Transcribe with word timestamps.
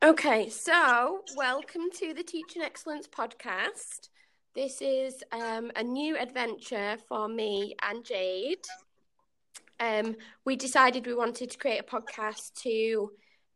Okay, 0.00 0.48
so 0.48 1.22
welcome 1.36 1.90
to 1.94 2.14
the 2.14 2.22
Teaching 2.22 2.62
Excellence 2.62 3.08
podcast. 3.08 4.10
This 4.54 4.80
is 4.80 5.24
um, 5.32 5.72
a 5.74 5.82
new 5.82 6.16
adventure 6.16 6.98
for 7.08 7.28
me 7.28 7.74
and 7.82 8.04
Jade. 8.04 8.64
Um, 9.80 10.14
we 10.44 10.54
decided 10.54 11.04
we 11.04 11.14
wanted 11.14 11.50
to 11.50 11.58
create 11.58 11.80
a 11.80 11.82
podcast 11.82 12.54
to 12.62 13.10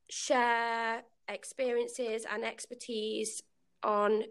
share 0.08 1.02
experiences 1.28 2.26
and 2.28 2.44
expertise 2.44 3.44
on 3.84 4.24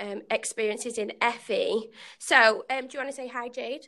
um, 0.00 0.22
experiences 0.28 0.98
in 0.98 1.12
FE. 1.20 1.88
So, 2.18 2.64
um, 2.68 2.88
do 2.88 2.94
you 2.94 2.98
want 2.98 3.10
to 3.10 3.16
say 3.16 3.28
hi, 3.28 3.48
Jade? 3.48 3.86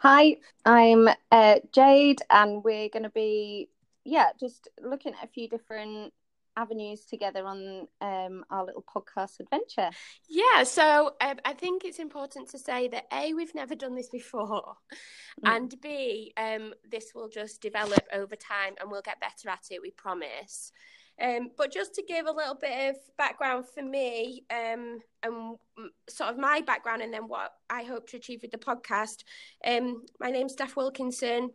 Hi, 0.00 0.38
I'm 0.64 1.08
uh, 1.30 1.60
Jade, 1.72 2.22
and 2.28 2.64
we're 2.64 2.88
going 2.88 3.04
to 3.04 3.10
be, 3.10 3.68
yeah, 4.04 4.30
just 4.40 4.66
looking 4.82 5.12
at 5.14 5.28
a 5.28 5.32
few 5.32 5.48
different 5.48 6.12
avenues 6.56 7.04
together 7.04 7.46
on 7.46 7.86
um, 8.00 8.44
our 8.50 8.64
little 8.64 8.84
podcast 8.84 9.40
adventure. 9.40 9.90
Yeah, 10.28 10.64
so 10.64 11.12
um, 11.20 11.36
I 11.44 11.52
think 11.52 11.84
it's 11.84 11.98
important 11.98 12.50
to 12.50 12.58
say 12.58 12.88
that 12.88 13.06
A, 13.12 13.34
we've 13.34 13.54
never 13.54 13.74
done 13.74 13.94
this 13.94 14.08
before, 14.08 14.74
mm. 15.44 15.56
and 15.56 15.74
B, 15.80 16.32
um, 16.36 16.74
this 16.90 17.12
will 17.14 17.28
just 17.28 17.60
develop 17.60 18.06
over 18.12 18.36
time 18.36 18.74
and 18.80 18.90
we'll 18.90 19.02
get 19.02 19.20
better 19.20 19.48
at 19.48 19.66
it, 19.70 19.82
we 19.82 19.90
promise. 19.90 20.72
Um, 21.20 21.50
but 21.56 21.72
just 21.72 21.94
to 21.94 22.02
give 22.02 22.26
a 22.26 22.32
little 22.32 22.56
bit 22.56 22.90
of 22.90 22.96
background 23.16 23.66
for 23.72 23.82
me 23.82 24.44
um, 24.50 24.98
and 25.22 25.56
sort 26.08 26.30
of 26.30 26.38
my 26.38 26.60
background 26.60 27.02
and 27.02 27.14
then 27.14 27.28
what 27.28 27.52
I 27.70 27.84
hope 27.84 28.08
to 28.08 28.16
achieve 28.16 28.40
with 28.42 28.50
the 28.50 28.58
podcast, 28.58 29.22
um, 29.64 30.02
my 30.18 30.30
name's 30.30 30.54
Steph 30.54 30.76
Wilkinson. 30.76 31.50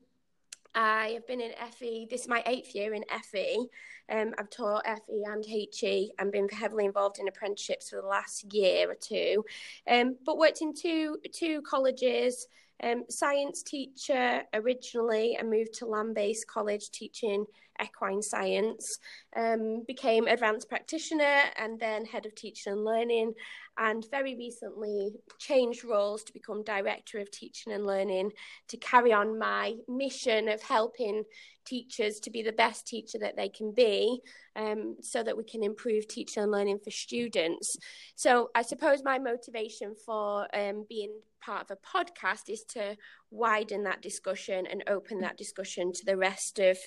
I 0.76 1.10
have 1.16 1.28
been 1.28 1.42
in 1.42 1.52
FE, 1.78 2.08
this 2.10 2.22
is 2.22 2.28
my 2.28 2.44
eighth 2.46 2.76
year 2.76 2.94
in 2.94 3.04
FE. 3.24 3.68
Um, 4.10 4.34
I've 4.38 4.50
taught 4.50 4.86
FE 4.86 5.24
and 5.26 5.46
HE 5.46 6.12
and 6.20 6.32
been 6.32 6.48
heavily 6.50 6.86
involved 6.86 7.20
in 7.20 7.28
apprenticeships 7.28 7.90
for 7.90 8.02
the 8.02 8.08
last 8.08 8.54
year 8.54 8.92
or 8.92 8.96
two, 8.96 9.44
um, 9.88 10.16
but 10.26 10.38
worked 10.38 10.62
in 10.62 10.74
two, 10.74 11.18
two 11.34 11.62
colleges. 11.64 12.48
Um, 12.82 13.04
science 13.10 13.62
teacher 13.62 14.44
originally 14.54 15.36
and 15.36 15.50
moved 15.50 15.74
to 15.76 15.86
land 15.86 16.16
based 16.16 16.48
college 16.48 16.92
teaching 16.92 17.46
equine 17.84 18.22
science, 18.22 19.00
um, 19.36 19.84
became 19.88 20.28
advanced 20.28 20.70
practitioner 20.70 21.44
and 21.58 21.80
then 21.80 22.06
head 22.06 22.26
of 22.26 22.36
teaching 22.36 22.74
and 22.74 22.86
learning, 22.86 23.34
and 23.78 24.06
very 24.12 24.36
recently 24.36 25.12
changed 25.38 25.84
roles 25.86 26.24
to 26.24 26.34
become 26.34 26.64
director 26.64 27.20
of 27.20 27.32
teaching 27.32 27.74
and 27.74 27.86
learning 27.86 28.32
to 28.68 28.78
carry 28.78 29.14
on 29.14 29.40
my 29.40 29.76
mission 29.88 30.50
of 30.50 30.62
helping 30.62 31.24
teachers 31.66 32.20
to 32.20 32.30
be 32.30 32.42
the 32.42 32.52
best 32.52 32.88
teacher 32.88 33.20
that 33.20 33.38
they 33.38 33.48
can 33.48 33.72
be 33.72 34.20
um, 34.56 34.98
so 35.02 35.24
that 35.24 35.38
we 35.38 35.44
can 35.44 35.64
improve 35.64 36.08
teaching 36.08 36.44
and 36.44 36.52
learning 36.52 36.80
for 36.84 36.92
students. 36.92 37.78
So 38.16 38.50
I 38.56 38.64
suppose 38.64 39.04
my 39.04 39.20
motivation 39.20 39.96
for 40.06 40.48
um, 40.56 40.86
being 40.90 41.12
part 41.42 41.70
of 41.70 41.78
a 41.78 41.98
podcast 41.98 42.50
is 42.50 42.64
to 42.70 42.98
widen 43.32 43.84
that 43.84 44.02
discussion 44.02 44.66
and 44.66 44.84
open 44.88 45.22
that 45.22 45.38
discussion 45.38 45.94
to 45.94 46.06
the 46.06 46.18
rest 46.18 46.60
of 46.60 46.78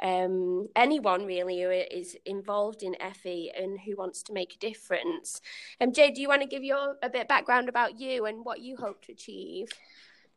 um, 0.00 0.68
anyone 0.76 1.26
really 1.26 1.60
who 1.62 1.70
is 1.70 2.16
involved 2.24 2.82
in 2.82 2.94
FE 3.14 3.50
and 3.56 3.78
who 3.80 3.96
wants 3.96 4.22
to 4.24 4.32
make 4.32 4.54
a 4.54 4.58
difference. 4.58 5.40
Um, 5.80 5.92
Jay, 5.92 6.10
do 6.10 6.20
you 6.20 6.28
want 6.28 6.42
to 6.42 6.48
give 6.48 6.62
your 6.62 6.96
a 7.02 7.10
bit 7.10 7.22
of 7.22 7.28
background 7.28 7.68
about 7.68 7.98
you 7.98 8.26
and 8.26 8.44
what 8.44 8.60
you 8.60 8.76
hope 8.76 9.04
to 9.06 9.12
achieve? 9.12 9.68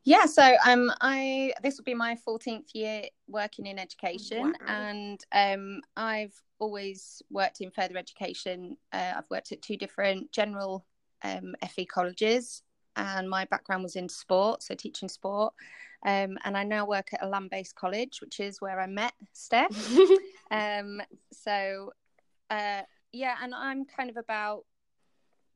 Yeah, 0.03 0.25
so 0.25 0.55
um, 0.65 0.91
I 0.99 1.53
this 1.61 1.77
will 1.77 1.83
be 1.83 1.93
my 1.93 2.17
14th 2.27 2.73
year 2.73 3.03
working 3.27 3.67
in 3.67 3.77
education, 3.77 4.55
wow. 4.59 4.67
and 4.67 5.23
um, 5.31 5.81
I've 5.95 6.33
always 6.57 7.21
worked 7.29 7.61
in 7.61 7.69
further 7.69 7.97
education. 7.97 8.77
Uh, 8.91 9.13
I've 9.17 9.29
worked 9.29 9.51
at 9.51 9.61
two 9.61 9.77
different 9.77 10.31
general 10.31 10.85
um, 11.23 11.53
FE 11.69 11.85
colleges, 11.85 12.63
and 12.95 13.29
my 13.29 13.45
background 13.45 13.83
was 13.83 13.95
in 13.95 14.09
sport, 14.09 14.63
so 14.63 14.75
teaching 14.75 15.09
sport. 15.09 15.53
Um, 16.05 16.37
and 16.43 16.57
I 16.57 16.63
now 16.63 16.85
work 16.85 17.09
at 17.13 17.23
a 17.23 17.27
land 17.27 17.49
based 17.49 17.75
college, 17.75 18.19
which 18.21 18.39
is 18.39 18.59
where 18.59 18.79
I 18.79 18.87
met 18.87 19.13
Steph. 19.33 19.91
um, 20.51 21.01
so, 21.31 21.91
uh, 22.49 22.81
yeah, 23.11 23.35
and 23.41 23.53
I'm 23.53 23.85
kind 23.85 24.09
of 24.09 24.17
about 24.17 24.65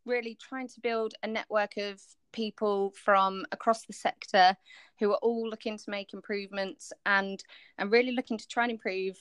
really 0.05 0.37
trying 0.39 0.67
to 0.67 0.79
build 0.81 1.15
a 1.23 1.27
network 1.27 1.77
of 1.77 1.99
people 2.31 2.91
from 2.91 3.45
across 3.51 3.85
the 3.85 3.93
sector 3.93 4.55
who 4.99 5.11
are 5.11 5.19
all 5.21 5.49
looking 5.49 5.77
to 5.77 5.89
make 5.89 6.13
improvements 6.13 6.91
and 7.05 7.43
and 7.77 7.91
really 7.91 8.11
looking 8.11 8.37
to 8.37 8.47
try 8.47 8.63
and 8.63 8.71
improve 8.73 9.15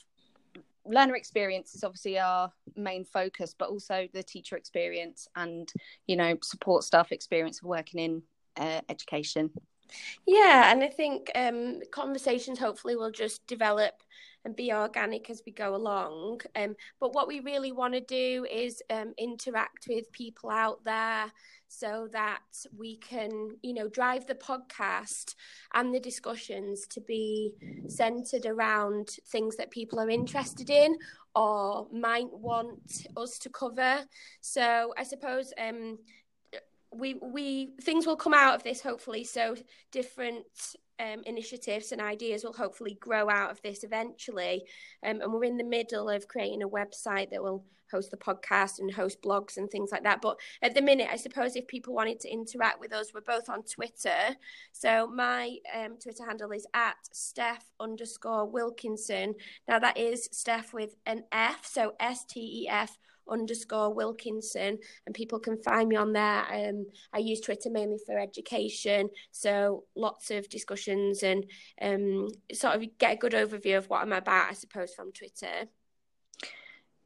learner 0.85 1.15
experience 1.15 1.75
is 1.75 1.83
obviously 1.83 2.19
our 2.19 2.51
main 2.75 3.03
focus 3.03 3.55
but 3.57 3.69
also 3.69 4.07
the 4.13 4.23
teacher 4.23 4.55
experience 4.55 5.27
and 5.35 5.71
you 6.07 6.15
know 6.15 6.37
support 6.43 6.83
staff 6.83 7.11
experience 7.11 7.59
of 7.59 7.65
working 7.65 7.99
in 7.99 8.21
uh, 8.57 8.81
education 8.89 9.49
yeah 10.25 10.71
and 10.71 10.83
i 10.83 10.87
think 10.87 11.31
um, 11.35 11.79
conversations 11.91 12.59
hopefully 12.59 12.95
will 12.95 13.11
just 13.11 13.45
develop 13.47 13.93
and 14.43 14.55
be 14.55 14.71
organic 14.71 15.29
as 15.29 15.41
we 15.45 15.51
go 15.51 15.75
along 15.75 16.39
um, 16.55 16.75
but 16.99 17.13
what 17.13 17.27
we 17.27 17.39
really 17.39 17.71
want 17.71 17.93
to 17.93 18.01
do 18.01 18.45
is 18.51 18.81
um, 18.89 19.13
interact 19.17 19.87
with 19.89 20.11
people 20.11 20.49
out 20.49 20.83
there 20.85 21.31
so 21.67 22.07
that 22.11 22.41
we 22.77 22.97
can, 22.97 23.49
you 23.61 23.73
know, 23.73 23.87
drive 23.89 24.25
the 24.27 24.35
podcast 24.35 25.35
and 25.73 25.93
the 25.93 25.99
discussions 25.99 26.87
to 26.87 27.01
be 27.01 27.53
centered 27.87 28.45
around 28.45 29.09
things 29.27 29.57
that 29.57 29.71
people 29.71 29.99
are 29.99 30.09
interested 30.09 30.69
in 30.69 30.95
or 31.35 31.87
might 31.91 32.31
want 32.31 33.07
us 33.17 33.37
to 33.39 33.49
cover. 33.49 33.99
So 34.41 34.93
I 34.97 35.03
suppose 35.03 35.53
um, 35.57 35.97
we 36.97 37.15
we 37.21 37.71
things 37.81 38.05
will 38.05 38.15
come 38.15 38.33
out 38.33 38.55
of 38.55 38.63
this 38.63 38.81
hopefully. 38.81 39.23
So 39.23 39.55
different 39.91 40.45
um, 40.99 41.21
initiatives 41.25 41.91
and 41.91 42.01
ideas 42.01 42.43
will 42.43 42.53
hopefully 42.53 42.97
grow 42.99 43.29
out 43.29 43.51
of 43.51 43.61
this 43.61 43.83
eventually. 43.83 44.63
Um, 45.05 45.21
and 45.21 45.31
we're 45.31 45.43
in 45.43 45.57
the 45.57 45.63
middle 45.63 46.09
of 46.09 46.27
creating 46.27 46.63
a 46.63 46.69
website 46.69 47.31
that 47.31 47.43
will 47.43 47.65
host 47.91 48.11
the 48.11 48.17
podcast 48.17 48.79
and 48.79 48.91
host 48.91 49.21
blogs 49.21 49.57
and 49.57 49.69
things 49.69 49.91
like 49.91 50.03
that. 50.03 50.21
But 50.21 50.39
at 50.61 50.73
the 50.73 50.81
minute, 50.81 51.07
I 51.11 51.17
suppose 51.17 51.55
if 51.55 51.67
people 51.67 51.93
wanted 51.93 52.19
to 52.21 52.31
interact 52.31 52.79
with 52.79 52.93
us, 52.93 53.13
we're 53.13 53.21
both 53.21 53.49
on 53.49 53.63
Twitter. 53.63 54.35
So 54.71 55.07
my 55.07 55.55
um, 55.75 55.97
Twitter 56.01 56.25
handle 56.25 56.51
is 56.51 56.65
at 56.73 56.95
Steph 57.11 57.69
underscore 57.79 58.49
Wilkinson. 58.49 59.35
Now 59.67 59.79
that 59.79 59.97
is 59.97 60.29
Steph 60.31 60.73
with 60.73 60.95
an 61.05 61.23
F, 61.31 61.65
so 61.65 61.93
S 61.99 62.25
T 62.25 62.39
E 62.63 62.67
F 62.69 62.97
underscore 63.29 63.93
Wilkinson, 63.93 64.79
and 65.05 65.15
people 65.15 65.39
can 65.39 65.61
find 65.61 65.89
me 65.89 65.95
on 65.95 66.13
there. 66.13 66.45
Um, 66.51 66.85
I 67.13 67.19
use 67.19 67.41
Twitter 67.41 67.69
mainly 67.69 67.97
for 68.05 68.17
education, 68.17 69.09
so 69.31 69.85
lots 69.95 70.31
of 70.31 70.49
discussions 70.49 71.23
and 71.23 71.45
um, 71.81 72.29
sort 72.53 72.75
of 72.75 72.97
get 72.97 73.13
a 73.13 73.17
good 73.17 73.33
overview 73.33 73.77
of 73.77 73.89
what 73.89 74.01
I'm 74.01 74.13
about, 74.13 74.49
I 74.49 74.53
suppose, 74.53 74.93
from 74.93 75.11
Twitter. 75.11 75.67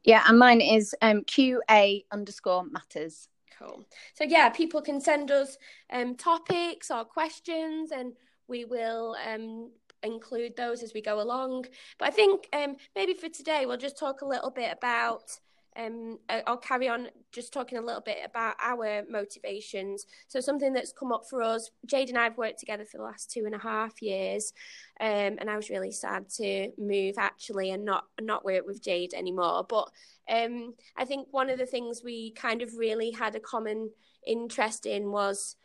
Yeah, 0.04 0.24
and 0.26 0.38
mine 0.38 0.60
is 0.60 0.94
um, 1.02 1.22
QA 1.22 2.04
underscore 2.10 2.64
matters. 2.64 3.28
Cool. 3.58 3.84
So 4.14 4.24
yeah, 4.24 4.48
people 4.48 4.80
can 4.80 5.00
send 5.00 5.30
us 5.30 5.58
um, 5.92 6.16
topics 6.16 6.90
or 6.90 7.04
questions, 7.04 7.90
and 7.92 8.14
we 8.48 8.64
will 8.64 9.16
um, 9.26 9.70
include 10.02 10.56
those 10.56 10.82
as 10.82 10.94
we 10.94 11.02
go 11.02 11.20
along. 11.20 11.66
But 11.98 12.08
I 12.08 12.10
think 12.10 12.48
um, 12.52 12.76
maybe 12.96 13.14
for 13.14 13.28
today 13.28 13.66
we'll 13.66 13.76
just 13.76 13.98
talk 13.98 14.22
a 14.22 14.26
little 14.26 14.50
bit 14.50 14.72
about 14.72 15.38
um, 15.76 16.18
I'll 16.28 16.56
carry 16.56 16.88
on 16.88 17.08
just 17.32 17.52
talking 17.52 17.78
a 17.78 17.82
little 17.82 18.00
bit 18.00 18.18
about 18.24 18.56
our 18.60 19.02
motivations. 19.08 20.04
So 20.28 20.40
something 20.40 20.72
that's 20.72 20.92
come 20.92 21.12
up 21.12 21.22
for 21.28 21.42
us, 21.42 21.70
Jade 21.86 22.08
and 22.08 22.18
I 22.18 22.24
have 22.24 22.38
worked 22.38 22.58
together 22.58 22.84
for 22.84 22.98
the 22.98 23.04
last 23.04 23.30
two 23.30 23.46
and 23.46 23.54
a 23.54 23.58
half 23.58 24.02
years, 24.02 24.52
um, 25.00 25.36
and 25.38 25.48
I 25.48 25.56
was 25.56 25.70
really 25.70 25.92
sad 25.92 26.28
to 26.36 26.72
move 26.76 27.14
actually 27.18 27.70
and 27.70 27.84
not 27.84 28.04
not 28.20 28.44
work 28.44 28.66
with 28.66 28.82
Jade 28.82 29.14
anymore. 29.14 29.64
But 29.68 29.88
um, 30.28 30.74
I 30.96 31.04
think 31.04 31.28
one 31.30 31.50
of 31.50 31.58
the 31.58 31.66
things 31.66 32.02
we 32.04 32.32
kind 32.32 32.62
of 32.62 32.76
really 32.76 33.12
had 33.12 33.36
a 33.36 33.40
common 33.40 33.90
interest 34.26 34.86
in 34.86 35.12
was, 35.12 35.56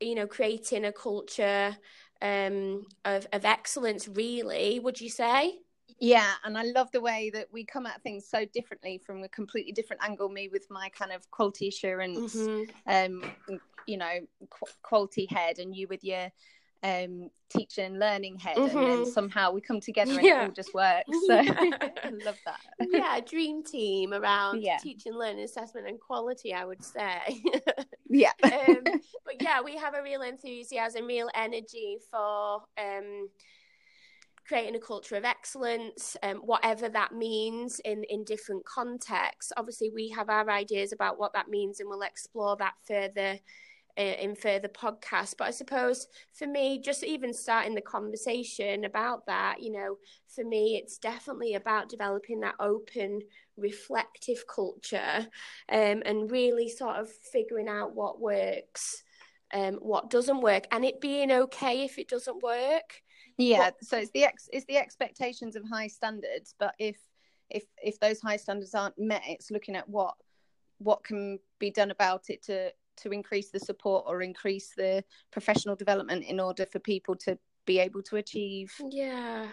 you 0.00 0.14
know, 0.14 0.26
creating 0.26 0.86
a 0.86 0.92
culture 0.92 1.76
um, 2.22 2.86
of 3.04 3.26
of 3.32 3.44
excellence. 3.44 4.08
Really, 4.08 4.80
would 4.80 5.00
you 5.00 5.10
say? 5.10 5.58
Yeah, 6.00 6.32
and 6.44 6.58
I 6.58 6.64
love 6.64 6.90
the 6.92 7.00
way 7.00 7.30
that 7.32 7.48
we 7.52 7.64
come 7.64 7.86
at 7.86 8.02
things 8.02 8.26
so 8.26 8.44
differently 8.44 8.98
from 8.98 9.22
a 9.22 9.28
completely 9.28 9.72
different 9.72 10.02
angle. 10.04 10.28
Me 10.28 10.48
with 10.48 10.66
my 10.70 10.88
kind 10.88 11.12
of 11.12 11.30
quality 11.30 11.68
assurance, 11.68 12.34
mm-hmm. 12.34 12.64
um, 12.86 13.30
you 13.86 13.96
know, 13.96 14.20
qu- 14.50 14.72
quality 14.82 15.26
head, 15.26 15.58
and 15.58 15.74
you 15.74 15.86
with 15.88 16.02
your 16.04 16.30
um, 16.82 17.30
teacher 17.48 17.82
and 17.82 17.98
learning 17.98 18.36
head, 18.36 18.56
mm-hmm. 18.56 18.76
and 18.76 18.86
then 18.86 18.98
mm-hmm. 18.98 19.10
somehow 19.10 19.50
we 19.52 19.60
come 19.60 19.80
together 19.80 20.12
and 20.12 20.22
yeah. 20.22 20.42
it 20.42 20.46
all 20.46 20.52
just 20.52 20.74
works. 20.74 21.08
So 21.26 21.34
I 21.38 22.10
love 22.24 22.36
that. 22.44 22.60
Yeah, 22.80 23.20
dream 23.20 23.62
team 23.64 24.12
around 24.12 24.62
yeah. 24.62 24.76
teaching, 24.76 25.14
learning, 25.14 25.44
assessment, 25.44 25.86
and 25.86 25.98
quality. 25.98 26.52
I 26.52 26.64
would 26.64 26.84
say. 26.84 27.42
yeah. 28.08 28.32
um, 28.42 28.82
but 28.84 29.40
yeah, 29.40 29.62
we 29.62 29.76
have 29.76 29.94
a 29.94 30.02
real 30.02 30.22
enthusiasm, 30.22 31.06
real 31.06 31.30
energy 31.34 31.98
for. 32.10 32.62
Um, 32.78 33.28
creating 34.46 34.76
a 34.76 34.80
culture 34.80 35.16
of 35.16 35.24
excellence, 35.24 36.16
um, 36.22 36.36
whatever 36.38 36.88
that 36.88 37.12
means 37.12 37.80
in, 37.80 38.04
in 38.04 38.24
different 38.24 38.64
contexts. 38.64 39.52
Obviously, 39.56 39.90
we 39.90 40.08
have 40.10 40.28
our 40.28 40.50
ideas 40.50 40.92
about 40.92 41.18
what 41.18 41.32
that 41.32 41.48
means, 41.48 41.80
and 41.80 41.88
we'll 41.88 42.02
explore 42.02 42.56
that 42.56 42.74
further 42.86 43.38
uh, 43.96 44.02
in 44.02 44.34
further 44.34 44.68
podcasts. 44.68 45.34
But 45.36 45.48
I 45.48 45.50
suppose 45.50 46.08
for 46.32 46.46
me, 46.46 46.80
just 46.80 47.04
even 47.04 47.32
starting 47.32 47.74
the 47.74 47.80
conversation 47.80 48.84
about 48.84 49.26
that, 49.26 49.62
you 49.62 49.72
know, 49.72 49.98
for 50.34 50.44
me, 50.44 50.80
it's 50.82 50.98
definitely 50.98 51.54
about 51.54 51.88
developing 51.88 52.40
that 52.40 52.56
open, 52.60 53.20
reflective 53.56 54.44
culture 54.52 55.28
um, 55.70 56.02
and 56.04 56.30
really 56.30 56.68
sort 56.68 56.96
of 56.96 57.08
figuring 57.32 57.68
out 57.68 57.94
what 57.94 58.20
works. 58.20 59.02
Um, 59.52 59.74
what 59.74 60.10
doesn't 60.10 60.40
work 60.40 60.66
and 60.72 60.84
it 60.84 61.00
being 61.00 61.30
okay 61.30 61.84
if 61.84 61.98
it 61.98 62.08
doesn't 62.08 62.42
work 62.42 63.03
yeah 63.38 63.70
but... 63.70 63.84
so 63.84 63.96
it's 63.96 64.10
the 64.12 64.24
ex 64.24 64.48
it's 64.52 64.66
the 64.66 64.76
expectations 64.76 65.56
of 65.56 65.64
high 65.68 65.86
standards 65.86 66.54
but 66.58 66.74
if 66.78 66.96
if 67.50 67.64
if 67.82 67.98
those 68.00 68.20
high 68.20 68.36
standards 68.36 68.74
aren't 68.74 68.98
met 68.98 69.22
it's 69.26 69.50
looking 69.50 69.76
at 69.76 69.88
what 69.88 70.14
what 70.78 71.04
can 71.04 71.38
be 71.58 71.70
done 71.70 71.90
about 71.90 72.30
it 72.30 72.42
to 72.42 72.70
to 72.96 73.10
increase 73.10 73.50
the 73.50 73.58
support 73.58 74.04
or 74.06 74.22
increase 74.22 74.72
the 74.76 75.02
professional 75.30 75.74
development 75.74 76.24
in 76.24 76.38
order 76.38 76.64
for 76.66 76.78
people 76.78 77.14
to 77.16 77.38
be 77.66 77.78
able 77.78 78.02
to 78.02 78.16
achieve 78.16 78.72
yeah. 78.90 79.46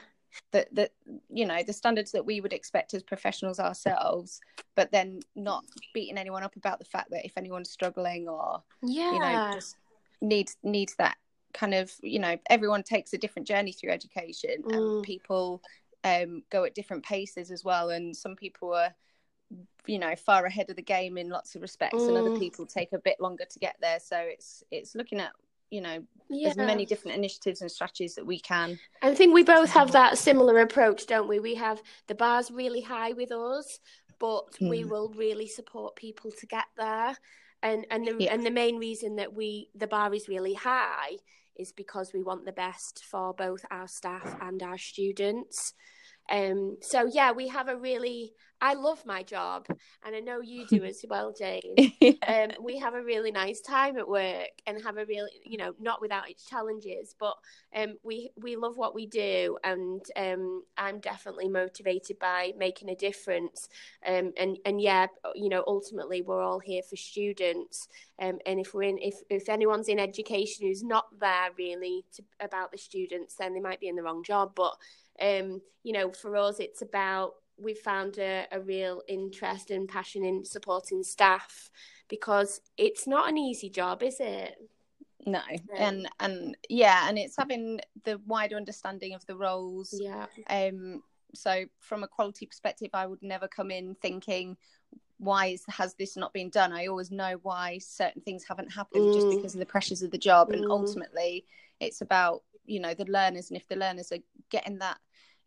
that 0.51 0.73
that 0.75 0.91
you 1.29 1.45
know 1.45 1.63
the 1.63 1.73
standards 1.73 2.11
that 2.11 2.25
we 2.25 2.41
would 2.41 2.53
expect 2.53 2.93
as 2.93 3.03
professionals 3.03 3.59
ourselves 3.59 4.41
but 4.75 4.91
then 4.91 5.19
not 5.35 5.63
beating 5.93 6.17
anyone 6.17 6.43
up 6.43 6.55
about 6.55 6.79
the 6.79 6.85
fact 6.85 7.09
that 7.09 7.25
if 7.25 7.37
anyone's 7.37 7.71
struggling 7.71 8.27
or 8.27 8.61
yeah 8.83 9.11
you 9.11 9.19
know 9.19 9.51
just 9.53 9.77
needs 10.21 10.57
needs 10.63 10.95
that 10.95 11.17
kind 11.53 11.73
of 11.73 11.91
you 12.01 12.19
know 12.19 12.37
everyone 12.49 12.83
takes 12.83 13.13
a 13.13 13.17
different 13.17 13.47
journey 13.47 13.71
through 13.71 13.91
education 13.91 14.61
mm. 14.63 14.73
and 14.73 15.03
people 15.03 15.61
um 16.03 16.43
go 16.49 16.63
at 16.63 16.75
different 16.75 17.03
paces 17.03 17.51
as 17.51 17.63
well 17.63 17.89
and 17.89 18.15
some 18.15 18.35
people 18.35 18.73
are 18.73 18.93
you 19.85 19.99
know 19.99 20.15
far 20.15 20.45
ahead 20.45 20.69
of 20.69 20.75
the 20.75 20.81
game 20.81 21.17
in 21.17 21.29
lots 21.29 21.55
of 21.55 21.61
respects 21.61 22.01
mm. 22.01 22.07
and 22.07 22.17
other 22.17 22.29
mm. 22.31 22.39
people 22.39 22.65
take 22.65 22.93
a 22.93 22.99
bit 22.99 23.19
longer 23.19 23.45
to 23.49 23.59
get 23.59 23.75
there 23.81 23.99
so 23.99 24.17
it's 24.17 24.63
it's 24.71 24.95
looking 24.95 25.19
at 25.19 25.31
you 25.69 25.81
know 25.81 26.03
yeah. 26.29 26.49
as 26.49 26.57
many 26.57 26.85
different 26.85 27.17
initiatives 27.17 27.61
and 27.61 27.71
strategies 27.71 28.15
that 28.15 28.25
we 28.25 28.39
can 28.39 28.77
i 29.01 29.13
think 29.13 29.33
we 29.33 29.43
both 29.43 29.69
have 29.69 29.91
that 29.91 30.17
similar 30.17 30.59
approach 30.59 31.07
don't 31.07 31.27
we 31.27 31.39
we 31.39 31.55
have 31.55 31.81
the 32.07 32.15
bars 32.15 32.51
really 32.51 32.81
high 32.81 33.13
with 33.13 33.31
us 33.31 33.79
but 34.19 34.51
mm. 34.61 34.69
we 34.69 34.83
will 34.83 35.09
really 35.15 35.47
support 35.47 35.95
people 35.95 36.31
to 36.31 36.45
get 36.45 36.65
there 36.77 37.15
and 37.63 37.85
and 37.89 38.05
the 38.05 38.15
yeah. 38.19 38.33
and 38.33 38.45
the 38.45 38.51
main 38.51 38.77
reason 38.77 39.15
that 39.15 39.33
we 39.33 39.69
the 39.75 39.87
bar 39.87 40.13
is 40.13 40.27
really 40.27 40.53
high 40.53 41.11
is 41.55 41.71
because 41.71 42.11
we 42.13 42.23
want 42.23 42.45
the 42.45 42.51
best 42.51 43.03
for 43.03 43.33
both 43.33 43.65
our 43.71 43.87
staff 43.87 44.37
and 44.41 44.63
our 44.63 44.77
students 44.77 45.73
um, 46.29 46.77
so 46.81 47.09
yeah, 47.11 47.31
we 47.31 47.47
have 47.49 47.67
a 47.67 47.75
really. 47.75 48.33
I 48.63 48.75
love 48.75 49.03
my 49.07 49.23
job, 49.23 49.65
and 50.05 50.15
I 50.15 50.19
know 50.19 50.39
you 50.39 50.67
do 50.67 50.83
as 50.85 51.03
well, 51.09 51.33
Jane. 51.35 51.73
yeah. 51.99 52.11
um, 52.27 52.63
we 52.63 52.77
have 52.77 52.93
a 52.93 53.03
really 53.03 53.31
nice 53.31 53.59
time 53.59 53.97
at 53.97 54.07
work, 54.07 54.49
and 54.67 54.81
have 54.83 54.97
a 54.97 55.05
really, 55.05 55.31
you 55.43 55.57
know, 55.57 55.73
not 55.79 55.99
without 55.99 56.29
its 56.29 56.45
challenges, 56.45 57.15
but 57.19 57.33
um, 57.75 57.95
we 58.03 58.29
we 58.37 58.55
love 58.55 58.77
what 58.77 58.93
we 58.93 59.07
do, 59.07 59.57
and 59.63 60.01
um, 60.15 60.63
I'm 60.77 60.99
definitely 60.99 61.49
motivated 61.49 62.19
by 62.19 62.51
making 62.55 62.89
a 62.89 62.95
difference. 62.95 63.67
Um, 64.05 64.31
and 64.37 64.59
and 64.63 64.79
yeah, 64.79 65.07
you 65.33 65.49
know, 65.49 65.63
ultimately, 65.65 66.21
we're 66.21 66.43
all 66.43 66.59
here 66.59 66.83
for 66.87 66.95
students, 66.97 67.87
um, 68.21 68.37
and 68.45 68.59
if 68.59 68.75
we're 68.75 68.83
in, 68.83 68.99
if 68.99 69.15
if 69.29 69.49
anyone's 69.49 69.89
in 69.89 69.99
education 69.99 70.67
who's 70.67 70.83
not 70.83 71.05
there 71.19 71.49
really 71.57 72.05
to, 72.13 72.23
about 72.39 72.71
the 72.71 72.77
students, 72.77 73.35
then 73.35 73.55
they 73.55 73.59
might 73.59 73.79
be 73.79 73.87
in 73.87 73.95
the 73.95 74.03
wrong 74.03 74.23
job, 74.23 74.51
but 74.55 74.75
um, 75.21 75.61
you 75.83 75.93
know, 75.93 76.11
for 76.11 76.35
us, 76.35 76.59
it's 76.59 76.81
about 76.81 77.33
we've 77.57 77.77
found 77.77 78.17
a, 78.17 78.45
a 78.51 78.59
real 78.59 79.01
interest 79.07 79.71
and 79.71 79.87
passion 79.87 80.23
in 80.23 80.43
supporting 80.43 81.03
staff 81.03 81.69
because 82.09 82.61
it's 82.77 83.07
not 83.07 83.29
an 83.29 83.37
easy 83.37 83.69
job, 83.69 84.03
is 84.03 84.19
it? 84.19 84.55
No, 85.25 85.41
and 85.77 86.07
and 86.19 86.57
yeah, 86.69 87.07
and 87.07 87.17
it's 87.17 87.35
having 87.37 87.79
the 88.03 88.19
wider 88.25 88.55
understanding 88.55 89.13
of 89.13 89.25
the 89.27 89.35
roles. 89.35 89.93
Yeah. 89.93 90.25
Um. 90.49 91.03
So 91.33 91.65
from 91.79 92.03
a 92.03 92.07
quality 92.07 92.45
perspective, 92.45 92.89
I 92.93 93.05
would 93.05 93.21
never 93.21 93.47
come 93.47 93.71
in 93.71 93.95
thinking, 94.01 94.57
why 95.17 95.47
is, 95.47 95.63
has 95.69 95.93
this 95.93 96.17
not 96.17 96.33
been 96.33 96.49
done? 96.49 96.73
I 96.73 96.87
always 96.87 97.11
know 97.11 97.39
why 97.43 97.77
certain 97.77 98.21
things 98.23 98.43
haven't 98.43 98.71
happened 98.71 99.05
mm. 99.05 99.13
just 99.13 99.29
because 99.29 99.53
of 99.53 99.59
the 99.59 99.65
pressures 99.65 100.01
of 100.01 100.11
the 100.11 100.17
job, 100.17 100.49
mm. 100.49 100.55
and 100.55 100.65
ultimately, 100.69 101.45
it's 101.79 102.01
about 102.01 102.41
you 102.65 102.79
know 102.79 102.93
the 102.93 103.05
learners, 103.05 103.49
and 103.49 103.57
if 103.57 103.67
the 103.67 103.75
learners 103.75 104.11
are 104.11 104.17
getting 104.51 104.79
that 104.79 104.97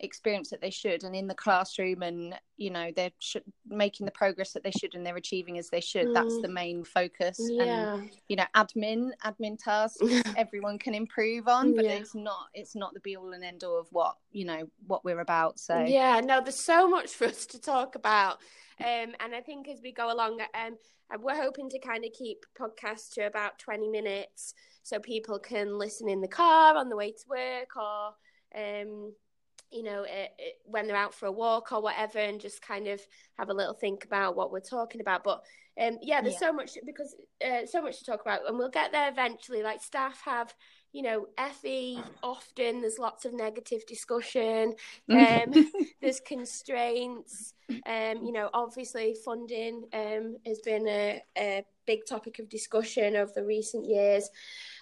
experience 0.00 0.50
that 0.50 0.60
they 0.60 0.70
should 0.70 1.04
and 1.04 1.14
in 1.14 1.28
the 1.28 1.34
classroom 1.34 2.02
and 2.02 2.34
you 2.56 2.68
know 2.68 2.90
they're 2.96 3.12
sh- 3.20 3.36
making 3.68 4.04
the 4.04 4.12
progress 4.12 4.52
that 4.52 4.64
they 4.64 4.70
should 4.72 4.92
and 4.94 5.06
they're 5.06 5.16
achieving 5.16 5.56
as 5.56 5.70
they 5.70 5.80
should 5.80 6.08
mm. 6.08 6.14
that's 6.14 6.40
the 6.42 6.48
main 6.48 6.82
focus 6.82 7.38
yeah. 7.40 7.94
and 7.94 8.10
you 8.28 8.34
know 8.34 8.44
admin 8.56 9.10
admin 9.24 9.56
tasks 9.56 10.02
everyone 10.36 10.78
can 10.78 10.94
improve 10.94 11.46
on 11.46 11.76
but 11.76 11.84
yeah. 11.84 11.92
it's 11.92 12.14
not 12.14 12.48
it's 12.54 12.74
not 12.74 12.92
the 12.92 13.00
be 13.00 13.16
all 13.16 13.32
and 13.32 13.44
end 13.44 13.62
all 13.62 13.78
of 13.78 13.86
what 13.92 14.16
you 14.32 14.44
know 14.44 14.64
what 14.88 15.04
we're 15.04 15.20
about 15.20 15.60
so 15.60 15.78
yeah 15.84 16.20
no 16.20 16.40
there's 16.40 16.58
so 16.58 16.88
much 16.88 17.10
for 17.10 17.26
us 17.26 17.46
to 17.46 17.60
talk 17.60 17.94
about 17.94 18.38
um, 18.80 19.14
and 19.20 19.34
I 19.34 19.40
think 19.40 19.68
as 19.68 19.80
we 19.82 19.92
go 19.92 20.12
along, 20.12 20.40
um, 20.54 20.76
we're 21.20 21.40
hoping 21.40 21.70
to 21.70 21.78
kind 21.78 22.04
of 22.04 22.12
keep 22.12 22.44
podcasts 22.58 23.12
to 23.14 23.26
about 23.26 23.58
20 23.58 23.88
minutes 23.88 24.54
so 24.82 24.98
people 24.98 25.38
can 25.38 25.78
listen 25.78 26.08
in 26.08 26.20
the 26.20 26.28
car 26.28 26.76
on 26.76 26.88
the 26.88 26.96
way 26.96 27.12
to 27.12 27.24
work 27.28 27.76
or 27.76 28.14
um, 28.56 29.12
you 29.70 29.82
know, 29.82 30.02
it, 30.04 30.30
it, 30.38 30.54
when 30.64 30.86
they're 30.86 30.96
out 30.96 31.14
for 31.14 31.26
a 31.26 31.32
walk 31.32 31.72
or 31.72 31.82
whatever, 31.82 32.18
and 32.18 32.40
just 32.40 32.62
kind 32.62 32.86
of 32.86 33.00
have 33.38 33.48
a 33.48 33.54
little 33.54 33.74
think 33.74 34.04
about 34.04 34.36
what 34.36 34.52
we're 34.52 34.60
talking 34.60 35.00
about. 35.00 35.24
But 35.24 35.42
um, 35.80 35.98
yeah, 36.02 36.20
there's 36.20 36.34
yeah. 36.34 36.48
so 36.48 36.52
much 36.52 36.78
because 36.86 37.16
uh, 37.44 37.66
so 37.66 37.82
much 37.82 37.98
to 37.98 38.04
talk 38.04 38.20
about, 38.20 38.48
and 38.48 38.58
we'll 38.58 38.70
get 38.70 38.92
there 38.92 39.10
eventually. 39.10 39.62
Like 39.62 39.82
staff 39.82 40.20
have, 40.24 40.54
you 40.92 41.02
know, 41.02 41.26
FE 41.60 41.98
often 42.22 42.80
there's 42.80 42.98
lots 42.98 43.24
of 43.24 43.34
negative 43.34 43.84
discussion. 43.86 44.74
Um, 45.10 45.70
there's 46.00 46.20
constraints. 46.20 47.54
Um, 47.68 48.24
you 48.24 48.32
know, 48.32 48.50
obviously 48.52 49.16
funding 49.24 49.84
um, 49.92 50.36
has 50.46 50.60
been 50.60 50.86
a, 50.86 51.22
a 51.36 51.64
big 51.86 52.06
topic 52.06 52.38
of 52.38 52.48
discussion 52.48 53.16
over 53.16 53.32
the 53.34 53.44
recent 53.44 53.86
years. 53.86 54.28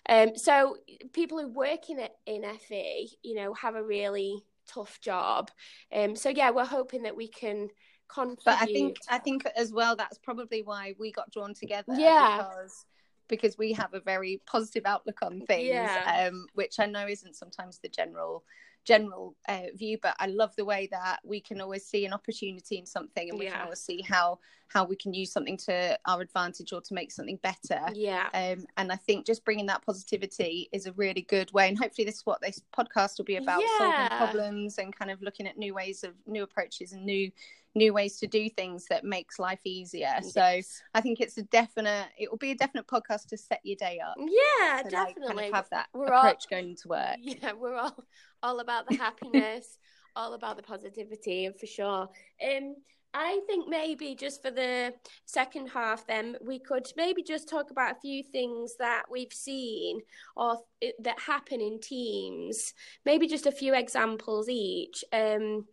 Um, 0.09 0.37
so 0.37 0.77
people 1.13 1.39
who 1.39 1.49
work 1.49 1.89
in 1.89 2.01
it 2.01 2.13
in 2.27 2.43
FE, 2.43 3.09
you 3.23 3.35
know, 3.35 3.55
have 3.55 3.77
a 3.77 3.83
really 3.83 4.45
tough 4.67 5.01
job. 5.01 5.51
Um, 5.93 6.17
so 6.17 6.29
yeah, 6.29 6.51
we're 6.51 6.65
hoping 6.65 7.03
that 7.03 7.17
we 7.17 7.29
can 7.29 7.69
contribute. 8.13 8.45
But 8.45 8.59
I 8.61 8.67
think 8.67 8.97
I 9.09 9.19
think 9.19 9.47
as 9.57 9.73
well 9.73 9.97
that's 9.97 10.19
probably 10.19 10.63
why 10.63 10.95
we 10.99 11.13
got 11.13 11.31
drawn 11.31 11.55
together. 11.55 11.95
Yeah. 11.97 12.39
Because 12.39 12.87
because 13.29 13.57
we 13.57 13.73
have 13.73 13.95
a 13.95 14.01
very 14.01 14.43
positive 14.47 14.83
outlook 14.85 15.21
on 15.23 15.41
things, 15.47 15.69
yeah. 15.69 16.29
um, 16.29 16.47
which 16.55 16.79
I 16.79 16.87
know 16.87 17.07
isn't 17.07 17.35
sometimes 17.35 17.79
the 17.79 17.89
general 17.89 18.45
general 18.85 19.37
uh, 19.49 19.63
view 19.77 19.97
but 20.03 20.15
i 20.19 20.27
love 20.27 20.55
the 20.57 20.65
way 20.65 20.89
that 20.91 21.21
we 21.25 21.41
can 21.41 21.61
always 21.61 21.87
see 21.87 22.05
an 22.05 22.13
opportunity 22.13 22.79
in 22.79 22.87
something 22.87 23.31
and 23.31 23.39
we 23.39 23.45
yeah. 23.45 23.53
can 23.53 23.61
always 23.63 23.81
see 23.81 24.03
how 24.03 24.39
how 24.69 24.85
we 24.85 24.97
can 24.97 25.15
use 25.15 25.31
something 25.31 25.57
to 25.57 25.97
our 26.07 26.21
advantage 26.21 26.73
or 26.73 26.81
to 26.81 26.95
make 26.95 27.13
something 27.13 27.39
better 27.43 27.81
yeah 27.95 28.29
um, 28.35 28.65
and 28.77 28.91
i 28.91 28.97
think 28.97 29.25
just 29.25 29.45
bringing 29.45 29.67
that 29.67 29.85
positivity 29.85 30.69
is 30.73 30.87
a 30.87 30.93
really 30.93 31.23
good 31.23 31.53
way 31.53 31.69
and 31.69 31.79
hopefully 31.79 32.05
this 32.05 32.17
is 32.17 32.27
what 32.27 32.41
this 32.41 32.61
podcast 32.77 33.19
will 33.19 33.25
be 33.25 33.37
about 33.37 33.61
yeah. 33.61 33.79
solving 33.79 34.19
problems 34.19 34.79
and 34.79 34.97
kind 34.97 35.11
of 35.11 35.23
looking 35.23 35.47
at 35.47 35.57
new 35.57 35.75
ways 35.75 36.03
of 36.03 36.15
new 36.27 36.43
approaches 36.43 36.93
and 36.93 37.05
new 37.05 37.31
new 37.75 37.93
ways 37.93 38.19
to 38.19 38.27
do 38.27 38.49
things 38.49 38.87
that 38.91 39.05
makes 39.05 39.39
life 39.39 39.61
easier. 39.65 40.01
Yes. 40.23 40.33
So 40.33 40.61
I 40.95 41.01
think 41.01 41.21
it's 41.21 41.39
a 41.39 41.43
definite. 41.43 42.07
It 42.19 42.31
will 42.31 42.39
be 42.39 42.51
a 42.51 42.57
definite 42.57 42.87
podcast 42.87 43.29
to 43.29 43.37
set 43.37 43.61
your 43.65 43.77
day 43.77 44.01
up. 44.05 44.17
Yeah, 44.19 44.83
definitely. 44.89 45.27
Kind 45.27 45.41
of 45.49 45.55
have 45.55 45.71
that 45.71 45.89
we're 45.95 46.07
approach 46.07 46.47
all, 46.51 46.59
going 46.59 46.77
to 46.77 46.89
work. 46.89 47.17
Yeah, 47.23 47.53
we're 47.53 47.77
all 47.77 48.05
all 48.43 48.61
about 48.61 48.89
the 48.89 48.97
happiness, 48.99 49.79
all 50.15 50.35
about 50.35 50.57
the 50.57 50.63
positivity, 50.63 51.47
and 51.47 51.59
for 51.59 51.67
sure. 51.67 52.09
Um, 52.47 52.75
I 53.15 53.41
think 53.47 53.69
maybe 53.69 54.15
just 54.15 54.43
for 54.43 54.51
the 54.51 54.95
second 55.27 55.69
half, 55.69 56.07
then 56.07 56.37
we 56.41 56.59
could 56.59 56.87
maybe 56.97 57.23
just 57.23 57.49
talk 57.49 57.71
about 57.71 57.93
a 57.93 58.01
few 58.01 58.23
things 58.23 58.75
that 58.79 59.03
we've 59.11 59.33
seen 59.33 60.01
or 60.35 60.59
th- 60.81 60.95
that 61.01 61.21
happen 61.21 61.61
in 61.61 61.79
teams. 61.79 62.73
Maybe 63.05 63.27
just 63.27 63.45
a 63.47 63.53
few 63.53 63.75
examples 63.75 64.49
each. 64.49 65.05
Um, 65.13 65.67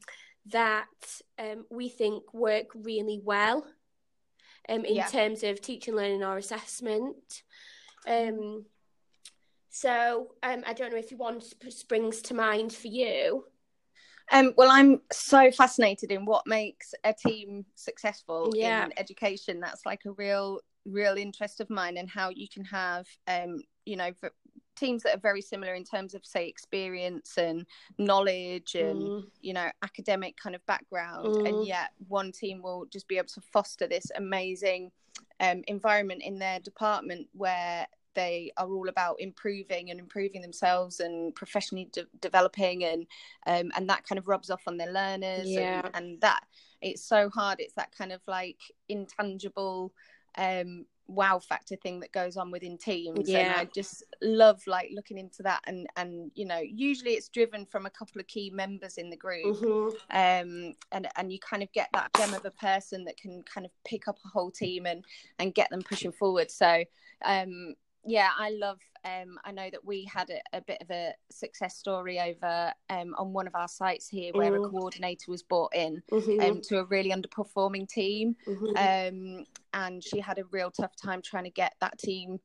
that 0.51 1.21
um, 1.37 1.65
we 1.69 1.89
think 1.89 2.33
work 2.33 2.67
really 2.75 3.19
well 3.23 3.65
um, 4.67 4.85
in 4.85 4.95
yeah. 4.95 5.07
terms 5.07 5.43
of 5.43 5.61
teaching, 5.61 5.95
learning, 5.95 6.23
or 6.23 6.37
assessment. 6.37 7.43
Um, 8.07 8.65
so 9.69 10.31
um, 10.43 10.63
I 10.65 10.73
don't 10.73 10.91
know 10.91 10.97
if 10.97 11.11
one 11.11 11.41
springs 11.41 12.21
to 12.23 12.33
mind 12.33 12.73
for 12.73 12.87
you. 12.87 13.45
Um, 14.31 14.53
well, 14.57 14.69
I'm 14.69 15.01
so 15.11 15.51
fascinated 15.51 16.11
in 16.11 16.25
what 16.25 16.45
makes 16.45 16.93
a 17.03 17.13
team 17.13 17.65
successful 17.75 18.51
yeah. 18.55 18.85
in 18.85 18.93
education. 18.97 19.59
That's 19.59 19.85
like 19.85 20.01
a 20.05 20.11
real, 20.11 20.59
real 20.85 21.15
interest 21.15 21.61
of 21.61 21.69
mine, 21.69 21.97
and 21.97 22.09
how 22.09 22.29
you 22.29 22.47
can 22.47 22.63
have, 22.65 23.07
um, 23.27 23.61
you 23.85 23.95
know, 23.95 24.11
teams 24.79 25.03
that 25.03 25.15
are 25.15 25.19
very 25.19 25.41
similar 25.41 25.73
in 25.75 25.83
terms 25.83 26.13
of 26.15 26.25
say 26.25 26.47
experience 26.47 27.37
and 27.37 27.65
knowledge 27.97 28.75
and 28.75 29.01
Mm. 29.01 29.23
you 29.41 29.53
know 29.53 29.69
academic 29.83 30.37
kind 30.37 30.55
of 30.55 30.65
background 30.65 31.35
Mm. 31.35 31.47
and 31.47 31.67
yet 31.67 31.89
one 32.07 32.31
team 32.31 32.61
will 32.61 32.85
just 32.85 33.07
be 33.07 33.17
able 33.17 33.27
to 33.37 33.41
foster 33.41 33.87
this 33.87 34.07
amazing 34.15 34.91
um, 35.41 35.63
environment 35.67 36.21
in 36.23 36.39
their 36.39 36.59
department 36.59 37.27
where 37.33 37.85
they 38.15 38.51
are 38.57 38.69
all 38.69 38.89
about 38.89 39.15
improving 39.19 39.91
and 39.91 39.99
improving 39.99 40.41
themselves 40.41 40.99
and 40.99 41.33
professionally 41.35 41.85
de- 41.91 42.07
developing 42.21 42.83
and 42.83 43.05
um, 43.45 43.71
and 43.75 43.89
that 43.89 44.03
kind 44.07 44.17
of 44.19 44.27
rubs 44.27 44.49
off 44.49 44.63
on 44.67 44.77
their 44.77 44.91
learners 44.91 45.47
Yeah. 45.47 45.81
and, 45.85 45.95
and 45.95 46.21
that 46.21 46.41
it's 46.81 47.03
so 47.03 47.29
hard 47.29 47.59
it's 47.59 47.75
that 47.75 47.91
kind 47.95 48.11
of 48.11 48.21
like 48.27 48.59
intangible 48.89 49.93
um 50.37 50.85
wow 51.09 51.39
factor 51.39 51.75
thing 51.75 51.99
that 51.99 52.11
goes 52.11 52.37
on 52.37 52.51
within 52.51 52.77
teams 52.77 53.17
and 53.17 53.27
Yeah. 53.27 53.57
i 53.57 53.65
just 53.65 54.03
love 54.21 54.61
like 54.67 54.91
looking 54.93 55.17
into 55.17 55.41
that 55.41 55.61
and 55.65 55.87
and 55.97 56.31
you 56.35 56.45
know 56.45 56.59
usually 56.59 57.13
it's 57.13 57.29
driven 57.29 57.65
from 57.65 57.87
a 57.87 57.89
couple 57.89 58.21
of 58.21 58.27
key 58.27 58.51
members 58.51 58.97
in 58.97 59.09
the 59.09 59.17
group 59.17 59.55
Mhm. 59.57 59.91
um 60.11 60.75
and 60.91 61.07
and 61.15 61.33
you 61.33 61.39
kind 61.39 61.63
of 61.63 61.71
get 61.73 61.89
that 61.93 62.13
gem 62.15 62.33
of 62.35 62.45
a 62.45 62.51
person 62.51 63.05
that 63.05 63.17
can 63.17 63.41
kind 63.43 63.65
of 63.65 63.71
pick 63.83 64.07
up 64.07 64.19
a 64.23 64.27
whole 64.27 64.51
team 64.51 64.85
and 64.85 65.03
and 65.39 65.55
get 65.55 65.69
them 65.71 65.81
pushing 65.81 66.11
forward 66.11 66.51
so 66.51 66.83
um 67.25 67.73
yeah 68.05 68.29
i 68.37 68.51
love 68.51 68.79
um 69.05 69.39
i 69.45 69.51
know 69.51 69.69
that 69.69 69.83
we 69.83 70.03
had 70.05 70.29
a, 70.29 70.57
a 70.57 70.61
bit 70.61 70.77
of 70.81 70.89
a 70.91 71.13
success 71.31 71.77
story 71.77 72.19
over 72.19 72.71
um 72.89 73.15
on 73.17 73.33
one 73.33 73.47
of 73.47 73.55
our 73.55 73.67
sites 73.67 74.07
here 74.07 74.31
where 74.33 74.55
a 74.55 74.59
Mm. 74.59 74.69
coordinator 74.69 75.31
was 75.31 75.43
brought 75.43 75.73
in 75.75 76.01
Mhm. 76.11 76.41
um 76.49 76.61
to 76.61 76.79
a 76.79 76.85
really 76.85 77.11
underperforming 77.11 77.87
team 77.87 78.35
Mhm. 78.47 78.75
um 78.77 79.45
and 79.73 80.03
she 80.03 80.19
had 80.19 80.39
a 80.39 80.45
real 80.45 80.71
tough 80.71 80.95
time 80.95 81.21
trying 81.21 81.45
to 81.45 81.49
get 81.49 81.75
that 81.79 81.97
team 81.97 82.39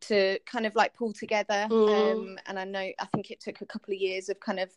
to 0.00 0.38
kind 0.46 0.66
of 0.66 0.74
like 0.76 0.94
pull 0.94 1.12
together 1.12 1.66
Mm. 1.70 2.12
um 2.12 2.38
and 2.46 2.58
i 2.58 2.64
know 2.64 2.80
i 2.98 3.06
think 3.14 3.30
it 3.30 3.40
took 3.40 3.60
a 3.60 3.66
couple 3.66 3.92
of 3.94 4.00
years 4.00 4.28
of 4.28 4.38
kind 4.40 4.60
of 4.60 4.70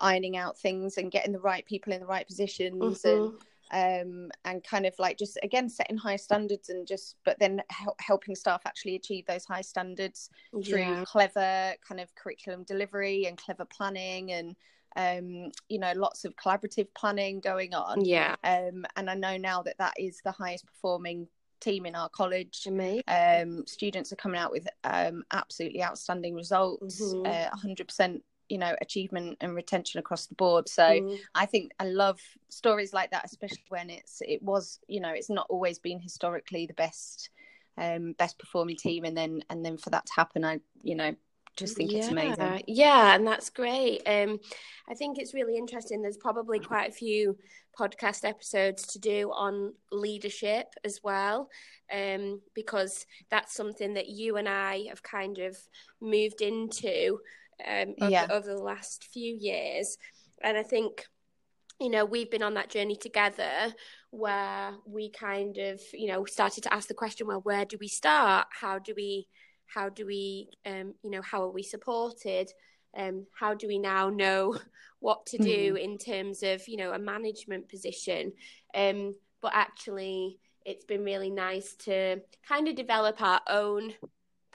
ironing 0.00 0.36
out 0.36 0.58
things 0.58 0.96
and 0.96 1.10
getting 1.10 1.32
the 1.32 1.40
right 1.40 1.66
people 1.66 1.92
in 1.92 2.00
the 2.00 2.06
right 2.06 2.26
positions 2.26 3.02
Mhm. 3.02 3.24
and 3.24 3.32
um 3.72 4.30
and 4.44 4.62
kind 4.64 4.84
of 4.86 4.94
like 4.98 5.16
just 5.18 5.38
again 5.42 5.68
setting 5.68 5.96
high 5.96 6.16
standards 6.16 6.68
and 6.68 6.86
just 6.86 7.16
but 7.24 7.38
then 7.38 7.62
hel- 7.70 7.96
helping 8.00 8.34
staff 8.34 8.62
actually 8.66 8.94
achieve 8.96 9.24
those 9.26 9.44
high 9.44 9.60
standards 9.62 10.30
through 10.64 10.80
Yeah. 10.80 11.04
clever 11.06 11.74
kind 11.86 12.00
of 12.00 12.14
curriculum 12.14 12.64
delivery 12.64 13.26
and 13.26 13.38
clever 13.38 13.64
planning 13.64 14.32
and 14.32 14.56
um 14.96 15.50
you 15.70 15.78
know 15.78 15.92
lots 15.96 16.24
of 16.26 16.36
collaborative 16.36 16.88
planning 16.94 17.40
going 17.40 17.72
on 17.74 18.04
Yeah. 18.04 18.36
um, 18.44 18.84
and 18.96 19.08
I 19.08 19.14
know 19.14 19.36
now 19.38 19.62
that 19.62 19.78
that 19.78 19.94
is 19.98 20.20
the 20.22 20.32
highest 20.32 20.66
performing 20.66 21.28
team 21.60 21.86
in 21.86 21.94
our 21.94 22.08
college. 22.08 22.64
Amazing. 22.66 23.04
Um, 23.06 23.64
students 23.68 24.12
are 24.12 24.16
coming 24.16 24.40
out 24.40 24.50
with 24.50 24.66
um, 24.82 25.22
absolutely 25.30 25.80
outstanding 25.80 26.34
results, 26.34 27.00
Mhm. 27.00 27.24
uh, 27.24 27.50
100%, 27.56 28.20
you 28.48 28.58
know, 28.58 28.74
achievement 28.80 29.38
and 29.40 29.54
retention 29.54 29.98
across 30.00 30.26
the 30.26 30.34
board. 30.34 30.68
So 30.68 30.82
Mm. 30.82 31.18
I 31.34 31.46
think 31.46 31.72
I 31.78 31.84
love 31.84 32.20
stories 32.48 32.92
like 32.92 33.10
that, 33.10 33.24
especially 33.24 33.64
when 33.68 33.90
it's 33.90 34.20
it 34.22 34.42
was, 34.42 34.78
you 34.88 35.00
know, 35.00 35.10
it's 35.10 35.30
not 35.30 35.46
always 35.48 35.78
been 35.78 36.00
historically 36.00 36.66
the 36.66 36.74
best 36.74 37.30
um 37.78 38.12
best 38.18 38.38
performing 38.38 38.76
team 38.76 39.04
and 39.04 39.16
then 39.16 39.42
and 39.48 39.64
then 39.64 39.78
for 39.78 39.88
that 39.88 40.04
to 40.04 40.12
happen 40.14 40.44
i 40.44 40.60
you 40.82 40.94
know 40.94 41.14
just 41.56 41.76
think 41.76 41.94
it's 41.94 42.10
amazing 42.10 42.62
Yeah, 42.66 43.14
and 43.14 43.26
that's 43.26 43.50
great. 43.50 44.00
Um, 44.06 44.40
I 44.88 44.94
think 44.94 45.18
it's 45.18 45.34
really 45.34 45.56
interesting. 45.56 46.00
There's 46.00 46.16
probably 46.16 46.58
quite 46.58 46.88
a 46.88 46.94
few 46.94 47.36
podcast 47.78 48.24
episodes 48.26 48.86
to 48.88 48.98
do 48.98 49.30
on 49.34 49.74
leadership 49.90 50.66
as 50.84 51.00
well, 51.02 51.50
um, 51.92 52.40
because 52.54 53.04
that's 53.30 53.54
something 53.54 53.94
that 53.94 54.08
you 54.08 54.36
and 54.38 54.48
I 54.48 54.84
have 54.88 55.02
kind 55.02 55.38
of 55.38 55.56
moved 56.00 56.40
into 56.40 57.18
um, 57.66 57.94
over, 58.00 58.10
Yeah. 58.10 58.26
over 58.30 58.48
the 58.48 58.62
last 58.62 59.04
few 59.04 59.36
years. 59.38 59.98
And 60.42 60.56
I 60.56 60.62
think, 60.62 61.06
you 61.80 61.90
know, 61.90 62.04
we've 62.04 62.30
been 62.30 62.42
on 62.42 62.54
that 62.54 62.70
journey 62.70 62.96
together 62.96 63.74
where 64.10 64.72
we 64.86 65.10
kind 65.10 65.58
of, 65.58 65.80
you 65.92 66.08
know, 66.08 66.24
started 66.24 66.62
to 66.64 66.74
ask 66.74 66.88
the 66.88 66.94
question, 66.94 67.26
well, 67.26 67.40
where 67.40 67.64
do 67.64 67.76
we 67.80 67.88
start? 67.88 68.46
How 68.50 68.78
do 68.78 68.92
we 68.96 69.28
how 69.74 69.88
do 69.88 70.06
we 70.06 70.48
um, 70.66 70.94
you 71.02 71.10
know 71.10 71.22
how 71.22 71.42
are 71.42 71.50
we 71.50 71.62
supported 71.62 72.50
um, 72.96 73.26
how 73.38 73.54
do 73.54 73.66
we 73.66 73.78
now 73.78 74.10
know 74.10 74.56
what 75.00 75.24
to 75.26 75.38
do 75.38 75.76
in 75.76 75.98
terms 75.98 76.42
of 76.42 76.66
you 76.68 76.76
know 76.76 76.92
a 76.92 76.98
management 76.98 77.68
position 77.68 78.32
um, 78.74 79.14
but 79.40 79.52
actually 79.54 80.38
it's 80.64 80.84
been 80.84 81.02
really 81.04 81.30
nice 81.30 81.74
to 81.74 82.20
kind 82.46 82.68
of 82.68 82.76
develop 82.76 83.20
our 83.22 83.40
own 83.48 83.94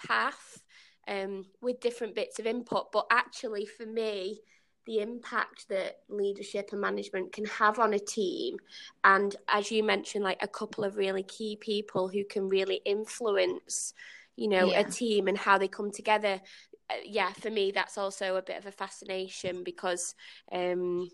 path 0.05 0.61
um, 1.07 1.45
with 1.61 1.79
different 1.79 2.15
bits 2.15 2.39
of 2.39 2.45
input 2.45 2.91
but 2.91 3.05
actually 3.11 3.65
for 3.65 3.85
me 3.85 4.39
the 4.85 4.99
impact 4.99 5.67
that 5.67 5.97
leadership 6.07 6.69
and 6.71 6.79
management 6.79 7.33
can 7.33 7.45
have 7.45 7.77
on 7.77 7.93
a 7.93 7.99
team 7.99 8.57
and 9.03 9.35
as 9.49 9.69
you 9.71 9.83
mentioned 9.83 10.23
like 10.23 10.41
a 10.41 10.47
couple 10.47 10.83
of 10.83 10.95
really 10.95 11.23
key 11.23 11.57
people 11.59 12.07
who 12.07 12.23
can 12.23 12.47
really 12.47 12.81
influence 12.85 13.93
you 14.35 14.47
know 14.47 14.71
Yeah. 14.71 14.79
a 14.81 14.83
team 14.83 15.27
and 15.27 15.37
how 15.37 15.57
they 15.57 15.67
come 15.67 15.91
together 15.91 16.41
uh, 16.89 16.93
yeah 17.03 17.33
for 17.33 17.49
me 17.49 17.71
that's 17.71 17.97
also 17.97 18.37
a 18.37 18.41
bit 18.41 18.57
of 18.57 18.65
a 18.65 18.71
fascination 18.71 19.63
because 19.63 20.15
um 20.51 21.09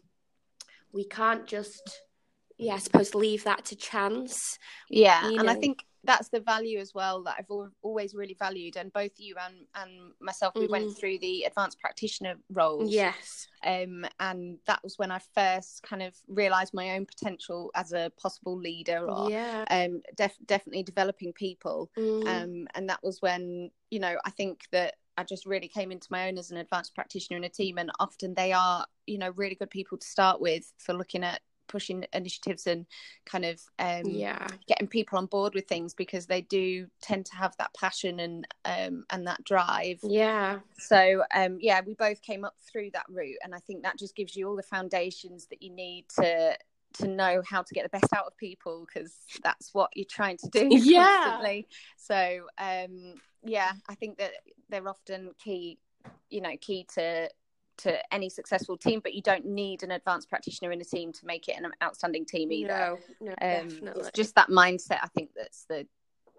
we 0.91 1.03
can't 1.03 1.47
just 1.47 2.01
yeah 2.63 2.75
i 2.75 2.79
suppose 2.79 3.13
leave 3.15 3.43
that 3.43 3.65
to 3.65 3.75
chance 3.75 4.57
yeah 4.89 5.29
you 5.29 5.39
and 5.39 5.49
i 5.49 5.53
think 5.55 5.83
that's 6.05 6.27
the 6.29 6.39
value 6.41 6.79
as 6.79 6.93
well 6.93 7.23
that 7.23 7.35
i've 7.39 7.49
always 7.81 8.13
really 8.13 8.35
valued 8.37 8.75
and 8.75 8.91
both 8.91 9.11
you 9.17 9.35
and 9.45 9.55
and 9.75 10.11
myself 10.19 10.53
we 10.55 10.67
went 10.67 10.85
Mhm. 10.87 10.97
through 10.97 11.17
the 11.19 11.43
advanced 11.43 11.79
practitioner 11.79 12.35
roles. 12.49 12.91
Yes. 12.91 13.47
Um 13.65 14.05
and 14.19 14.57
that 14.67 14.83
was 14.83 14.97
when 14.97 15.11
i 15.11 15.19
first 15.33 15.81
kind 15.83 16.01
of 16.03 16.13
realized 16.27 16.73
my 16.73 16.95
own 16.95 17.05
potential 17.05 17.71
as 17.73 17.93
a 17.93 18.11
possible 18.21 18.57
leader 18.57 19.09
or 19.09 19.29
yeah. 19.31 19.63
um 19.69 20.01
def- 20.17 20.37
definitely 20.45 20.83
developing 20.83 21.31
people. 21.31 21.89
Mm. 21.97 22.27
um 22.27 22.67
and 22.75 22.89
that 22.89 23.01
was 23.01 23.21
when 23.21 23.71
you 23.89 23.99
know 23.99 24.17
i 24.25 24.29
think 24.29 24.63
that 24.71 24.95
i 25.17 25.23
just 25.23 25.45
really 25.45 25.69
came 25.69 25.89
into 25.93 26.07
my 26.11 26.27
own 26.27 26.37
as 26.37 26.51
an 26.51 26.57
advanced 26.57 26.93
practitioner 26.95 27.37
in 27.37 27.45
a 27.45 27.49
team 27.49 27.77
and 27.77 27.91
often 28.01 28.33
they 28.33 28.51
are 28.51 28.85
you 29.07 29.17
know 29.17 29.31
really 29.37 29.55
good 29.55 29.69
people 29.69 29.97
to 29.97 30.07
start 30.07 30.41
with 30.41 30.65
for 30.79 30.93
looking 30.93 31.23
at 31.23 31.39
pushing 31.67 32.05
initiatives 32.13 32.67
and 32.67 32.85
kind 33.25 33.45
of 33.45 33.61
um 33.79 34.05
yeah. 34.05 34.47
getting 34.67 34.87
people 34.87 35.17
on 35.17 35.25
board 35.25 35.53
with 35.53 35.67
things 35.67 35.93
because 35.93 36.25
they 36.25 36.41
do 36.41 36.87
tend 37.01 37.25
to 37.25 37.35
have 37.35 37.55
that 37.57 37.73
passion 37.73 38.19
and 38.19 38.47
um 38.65 39.03
and 39.09 39.27
that 39.27 39.43
drive. 39.43 39.99
Yeah. 40.03 40.59
So 40.77 41.23
um 41.33 41.57
yeah 41.59 41.81
we 41.85 41.93
both 41.93 42.21
came 42.21 42.43
up 42.43 42.55
through 42.59 42.89
that 42.93 43.05
route 43.09 43.37
and 43.43 43.53
i 43.53 43.59
think 43.59 43.83
that 43.83 43.97
just 43.97 44.15
gives 44.15 44.35
you 44.35 44.47
all 44.47 44.55
the 44.55 44.63
foundations 44.63 45.45
that 45.47 45.61
you 45.61 45.69
need 45.69 46.05
to 46.19 46.57
to 46.93 47.07
know 47.07 47.41
how 47.47 47.61
to 47.61 47.73
get 47.73 47.83
the 47.83 47.89
best 47.89 48.13
out 48.15 48.25
of 48.25 48.37
people 48.37 48.85
because 48.85 49.15
that's 49.43 49.73
what 49.73 49.89
you're 49.95 50.05
trying 50.09 50.37
to 50.37 50.47
do 50.49 50.67
Yeah. 50.71 51.19
constantly. 51.23 51.67
So 51.97 52.45
um 52.57 53.15
yeah 53.45 53.73
i 53.89 53.95
think 53.95 54.17
that 54.17 54.31
they're 54.69 54.87
often 54.87 55.31
key 55.43 55.77
you 56.29 56.41
know 56.41 56.55
key 56.61 56.85
to 56.95 57.29
to 57.83 58.13
any 58.13 58.29
successful 58.29 58.77
team 58.77 58.99
but 59.03 59.13
you 59.13 59.21
don't 59.21 59.45
need 59.45 59.83
an 59.83 59.91
advanced 59.91 60.29
practitioner 60.29 60.71
in 60.71 60.81
a 60.81 60.85
team 60.85 61.11
to 61.11 61.25
make 61.25 61.47
it 61.47 61.57
an 61.57 61.69
outstanding 61.81 62.25
team 62.25 62.51
either 62.51 62.67
no, 62.67 62.97
no 63.21 63.31
um 63.31 63.69
definitely 63.69 64.01
it's 64.01 64.11
just 64.11 64.35
that 64.35 64.49
mindset 64.49 64.99
i 65.01 65.07
think 65.07 65.29
that's 65.35 65.65
the 65.65 65.85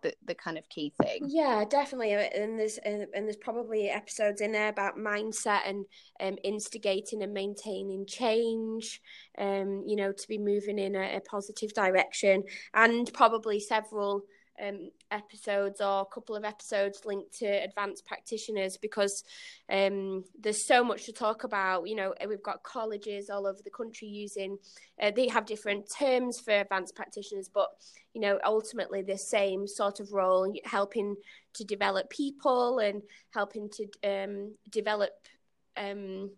the, 0.05 0.15
the 0.27 0.35
kind 0.35 0.57
of 0.57 0.69
key 0.69 0.93
thing 1.03 1.23
Yeah, 1.27 1.65
definitely. 1.69 2.13
And 2.13 2.59
there's 2.59 2.79
and 2.79 3.09
there's 3.15 3.37
probably 3.37 3.89
episodes 3.89 4.41
in 4.41 4.53
there 4.53 4.69
about 4.69 4.97
mindset 4.97 5.61
and 5.67 5.87
um, 6.21 6.37
instigating 6.45 7.23
and 7.23 7.33
maintaining 7.33 8.07
change. 8.07 9.01
Um, 9.39 9.83
you 9.87 9.97
know, 9.97 10.13
to 10.13 10.29
be 10.29 10.39
moving 10.39 10.79
in 10.79 10.95
a, 10.95 11.17
a 11.17 11.21
positive 11.21 11.73
direction, 11.73 12.45
and 12.75 13.11
probably 13.15 13.59
several 13.59 14.25
um 14.63 14.91
episodes 15.11 15.81
or 15.81 16.03
a 16.03 16.15
couple 16.15 16.37
of 16.37 16.45
episodes 16.45 17.05
linked 17.05 17.33
to 17.39 17.47
advanced 17.47 18.07
practitioners 18.07 18.77
because 18.77 19.25
um 19.71 20.25
there's 20.41 20.65
so 20.65 20.85
much 20.85 21.05
to 21.07 21.13
talk 21.13 21.45
about. 21.45 21.89
You 21.89 21.97
know 21.97 22.15
we've 22.29 22.43
got 22.43 22.63
colleges 22.63 23.31
all 23.31 23.47
over 23.47 23.61
the 23.63 23.71
country 23.71 24.09
using 24.09 24.59
uh, 25.01 25.11
they 25.15 25.29
have 25.29 25.47
different 25.47 25.91
terms 25.91 26.41
for 26.41 26.53
advanced 26.53 26.95
practitioners 26.95 27.49
but 27.53 27.69
you 28.13 28.21
know 28.21 28.39
ultimately 28.45 29.03
the 29.03 29.19
same 29.19 29.67
sort 29.67 30.01
of 30.01 30.13
role 30.13 30.53
helping 30.65 31.17
to 31.55 31.65
develop 31.65 32.11
people 32.11 32.79
and 32.79 33.03
helping 33.31 33.69
to 33.71 33.87
um 34.05 34.55
develop 34.71 35.11
um 35.77 36.31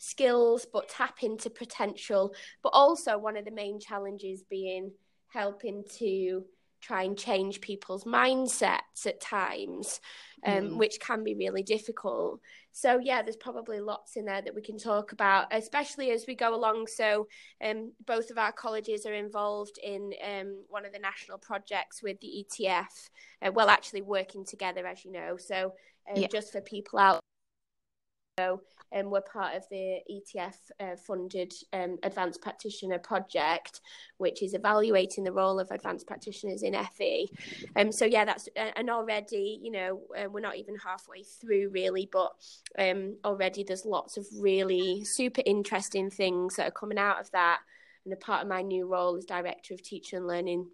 skills 0.00 0.66
but 0.72 0.88
tap 0.88 1.22
into 1.22 1.48
potential. 1.50 2.34
But 2.62 2.70
also 2.70 3.16
one 3.18 3.36
of 3.36 3.44
the 3.44 3.50
main 3.50 3.78
challenges 3.78 4.42
being 4.42 4.90
helping 5.28 5.84
to 5.98 6.44
try 6.80 7.02
and 7.02 7.16
change 7.18 7.60
people's 7.60 8.04
mindsets 8.04 9.06
at 9.06 9.20
times, 9.20 10.00
um, 10.44 10.70
Mm. 10.70 10.76
which 10.78 10.98
can 11.00 11.22
be 11.22 11.34
really 11.34 11.62
difficult. 11.62 12.40
So, 12.72 12.98
yeah, 12.98 13.22
there's 13.22 13.36
probably 13.36 13.80
lots 13.80 14.16
in 14.16 14.24
there 14.24 14.40
that 14.42 14.54
we 14.54 14.62
can 14.62 14.78
talk 14.78 15.12
about, 15.12 15.48
especially 15.50 16.10
as 16.10 16.26
we 16.26 16.34
go 16.34 16.54
along. 16.54 16.86
So, 16.86 17.28
um, 17.60 17.92
both 18.06 18.30
of 18.30 18.38
our 18.38 18.52
colleges 18.52 19.06
are 19.06 19.14
involved 19.14 19.78
in 19.82 20.12
um, 20.24 20.64
one 20.68 20.86
of 20.86 20.92
the 20.92 20.98
national 20.98 21.38
projects 21.38 22.02
with 22.02 22.18
the 22.20 22.44
ETF, 22.44 23.10
uh, 23.42 23.52
well, 23.52 23.68
actually 23.68 24.02
working 24.02 24.44
together, 24.44 24.86
as 24.86 25.04
you 25.04 25.12
know. 25.12 25.36
So, 25.36 25.74
um, 26.10 26.22
Yeah. 26.22 26.28
just 26.28 26.52
for 26.52 26.60
people 26.60 26.98
out 26.98 27.20
um, 28.38 29.10
we're 29.10 29.20
part 29.20 29.54
of 29.54 29.64
the 29.70 30.00
ETF 30.10 30.56
uh, 30.80 30.96
funded 30.96 31.52
um, 31.72 31.98
advanced 32.02 32.42
practitioner 32.42 32.98
project, 32.98 33.80
which 34.18 34.42
is 34.42 34.54
evaluating 34.54 35.24
the 35.24 35.32
role 35.32 35.60
of 35.60 35.70
advanced 35.70 36.06
practitioners 36.06 36.62
in 36.62 36.74
FE. 36.96 37.30
Um, 37.76 37.92
so 37.92 38.04
yeah, 38.04 38.24
that's 38.24 38.48
and 38.56 38.90
already 38.90 39.60
you 39.62 39.70
know 39.70 40.00
uh, 40.18 40.28
we're 40.28 40.40
not 40.40 40.56
even 40.56 40.76
halfway 40.76 41.22
through 41.22 41.70
really, 41.70 42.08
but 42.10 42.32
um, 42.78 43.16
already 43.24 43.64
there's 43.64 43.84
lots 43.84 44.16
of 44.16 44.26
really 44.38 45.04
super 45.04 45.42
interesting 45.46 46.10
things 46.10 46.56
that 46.56 46.68
are 46.68 46.72
coming 46.72 46.98
out 46.98 47.20
of 47.20 47.30
that. 47.32 47.60
And 48.04 48.14
a 48.14 48.16
part 48.16 48.42
of 48.42 48.48
my 48.48 48.62
new 48.62 48.86
role 48.86 49.16
as 49.16 49.26
director 49.26 49.74
of 49.74 49.82
teaching 49.82 50.16
and 50.16 50.26
learning 50.26 50.66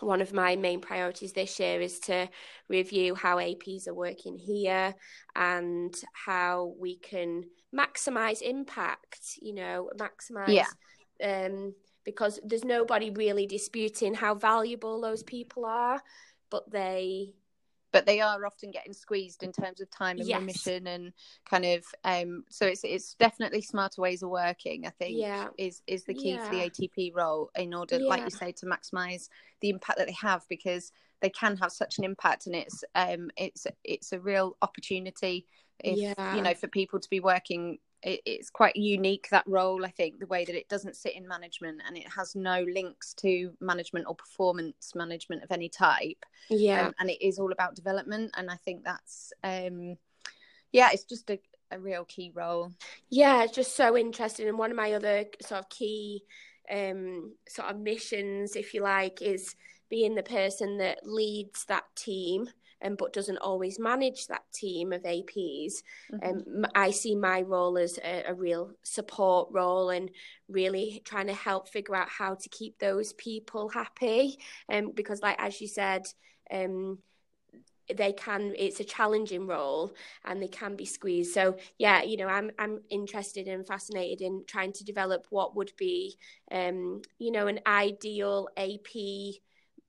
one 0.00 0.20
of 0.20 0.32
my 0.32 0.56
main 0.56 0.80
priorities 0.80 1.32
this 1.32 1.58
year 1.60 1.80
is 1.80 2.00
to 2.00 2.28
review 2.68 3.14
how 3.14 3.36
APs 3.36 3.86
are 3.86 3.94
working 3.94 4.36
here 4.36 4.94
and 5.36 5.94
how 6.12 6.74
we 6.78 6.96
can 6.96 7.44
maximize 7.74 8.42
impact, 8.42 9.38
you 9.40 9.54
know, 9.54 9.90
maximize. 9.98 10.48
Yeah. 10.48 10.66
Um, 11.22 11.74
because 12.04 12.38
there's 12.44 12.64
nobody 12.64 13.10
really 13.10 13.46
disputing 13.46 14.12
how 14.12 14.34
valuable 14.34 15.00
those 15.00 15.22
people 15.22 15.64
are, 15.64 16.02
but 16.50 16.70
they 16.70 17.32
but 17.94 18.06
they 18.06 18.20
are 18.20 18.44
often 18.44 18.72
getting 18.72 18.92
squeezed 18.92 19.44
in 19.44 19.52
terms 19.52 19.80
of 19.80 19.88
time 19.88 20.18
and 20.18 20.28
Yes. 20.28 20.40
remission 20.40 20.88
and 20.88 21.12
kind 21.48 21.64
of 21.64 21.84
um 22.02 22.44
so 22.50 22.66
it's 22.66 22.82
it's 22.82 23.14
definitely 23.14 23.62
smarter 23.62 24.02
ways 24.02 24.22
of 24.22 24.28
working 24.30 24.84
i 24.84 24.90
think 24.90 25.16
Yeah. 25.16 25.46
is 25.56 25.80
is 25.86 26.04
the 26.04 26.12
key 26.12 26.36
for 26.36 26.50
the 26.50 26.68
atp 26.68 27.12
role 27.14 27.50
in 27.56 27.72
order 27.72 28.00
like 28.08 28.24
you 28.24 28.30
say 28.32 28.50
to 28.50 28.66
maximize 28.66 29.28
the 29.60 29.70
impact 29.70 29.98
that 29.98 30.08
they 30.08 30.16
have 30.20 30.42
because 30.48 30.90
they 31.22 31.30
can 31.30 31.56
have 31.56 31.70
such 31.70 31.98
an 31.98 32.04
impact 32.04 32.46
and 32.46 32.56
it's 32.56 32.82
um 32.96 33.30
it's 33.36 33.66
it's 33.84 34.12
a 34.12 34.18
real 34.18 34.56
opportunity 34.60 35.46
if 35.78 35.98
Yeah. 36.00 36.34
you 36.34 36.42
know 36.42 36.54
for 36.54 36.66
people 36.66 36.98
to 36.98 37.08
be 37.08 37.20
working 37.20 37.78
it, 38.04 38.20
it's 38.24 38.50
quite 38.50 38.76
unique 38.76 39.28
that 39.30 39.44
role 39.46 39.84
i 39.84 39.90
think 39.90 40.18
the 40.18 40.26
way 40.26 40.44
that 40.44 40.54
it 40.54 40.68
doesn't 40.68 40.96
sit 40.96 41.16
in 41.16 41.26
management 41.26 41.80
and 41.86 41.96
it 41.96 42.06
has 42.08 42.36
no 42.36 42.64
links 42.72 43.14
to 43.14 43.52
management 43.60 44.06
or 44.06 44.14
performance 44.14 44.92
management 44.94 45.42
of 45.42 45.50
any 45.50 45.68
type 45.68 46.24
yeah. 46.50 46.86
um, 46.86 46.94
and 47.00 47.10
it 47.10 47.20
is 47.20 47.38
all 47.38 47.52
about 47.52 47.74
development 47.74 48.30
and 48.36 48.50
i 48.50 48.56
think 48.56 48.84
that's 48.84 49.32
um 49.42 49.96
yeah 50.72 50.90
it's 50.92 51.04
just 51.04 51.28
a, 51.30 51.38
a 51.70 51.78
real 51.78 52.04
key 52.04 52.30
role 52.34 52.70
Yeah, 53.10 53.44
it's 53.44 53.54
just 53.54 53.76
so 53.76 53.96
interesting. 53.96 54.48
And 54.48 54.58
one 54.58 54.70
of 54.70 54.76
my 54.76 54.92
other 54.92 55.24
sort 55.42 55.60
of 55.60 55.68
key 55.68 56.24
um, 56.70 57.32
sort 57.48 57.68
of 57.68 57.78
missions, 57.78 58.56
if 58.56 58.74
you 58.74 58.82
like, 58.82 59.22
is 59.22 59.54
being 59.88 60.14
the 60.14 60.22
person 60.22 60.78
that 60.78 60.98
leads 61.04 61.64
that 61.66 61.84
team. 61.94 62.48
Um, 62.84 62.96
but 62.96 63.12
doesn't 63.14 63.38
always 63.38 63.78
manage 63.78 64.26
that 64.26 64.42
team 64.52 64.92
of 64.92 65.02
APs. 65.02 65.82
Um, 66.22 66.42
m- 66.46 66.66
I 66.74 66.90
see 66.90 67.16
my 67.16 67.42
role 67.42 67.78
as 67.78 67.98
a, 67.98 68.24
a 68.28 68.34
real 68.34 68.72
support 68.82 69.48
role 69.52 69.90
and 69.90 70.10
really 70.48 71.02
trying 71.04 71.28
to 71.28 71.34
help 71.34 71.68
figure 71.68 71.96
out 71.96 72.08
how 72.10 72.34
to 72.34 72.48
keep 72.50 72.78
those 72.78 73.14
people 73.14 73.70
happy. 73.70 74.38
Um, 74.70 74.92
because, 74.94 75.22
like 75.22 75.36
as 75.40 75.60
you 75.60 75.68
said, 75.68 76.02
um, 76.52 76.98
they 77.94 78.12
can. 78.12 78.54
It's 78.56 78.80
a 78.80 78.84
challenging 78.84 79.46
role 79.46 79.92
and 80.24 80.42
they 80.42 80.48
can 80.48 80.74
be 80.76 80.86
squeezed. 80.86 81.34
So 81.34 81.56
yeah, 81.78 82.02
you 82.02 82.16
know, 82.16 82.28
I'm 82.28 82.50
I'm 82.58 82.80
interested 82.90 83.46
and 83.46 83.66
fascinated 83.66 84.22
in 84.22 84.44
trying 84.46 84.72
to 84.74 84.84
develop 84.84 85.26
what 85.30 85.54
would 85.56 85.72
be, 85.76 86.16
um, 86.50 87.02
you 87.18 87.30
know, 87.30 87.46
an 87.46 87.60
ideal 87.66 88.48
AP 88.56 89.40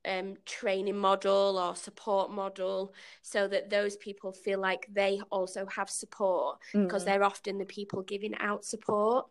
um, 0.06 0.34
training 0.46 0.96
model 0.96 1.58
or 1.58 1.74
support 1.74 2.30
model, 2.30 2.92
so 3.22 3.48
that 3.48 3.70
those 3.70 3.96
people 3.96 4.32
feel 4.32 4.60
like 4.60 4.86
they 4.92 5.20
also 5.30 5.66
have 5.66 5.90
support 5.90 6.58
because 6.72 7.02
Mm. 7.02 7.06
they're 7.06 7.24
often 7.24 7.58
the 7.58 7.64
people 7.66 8.02
giving 8.02 8.34
out 8.38 8.64
support. 8.64 9.26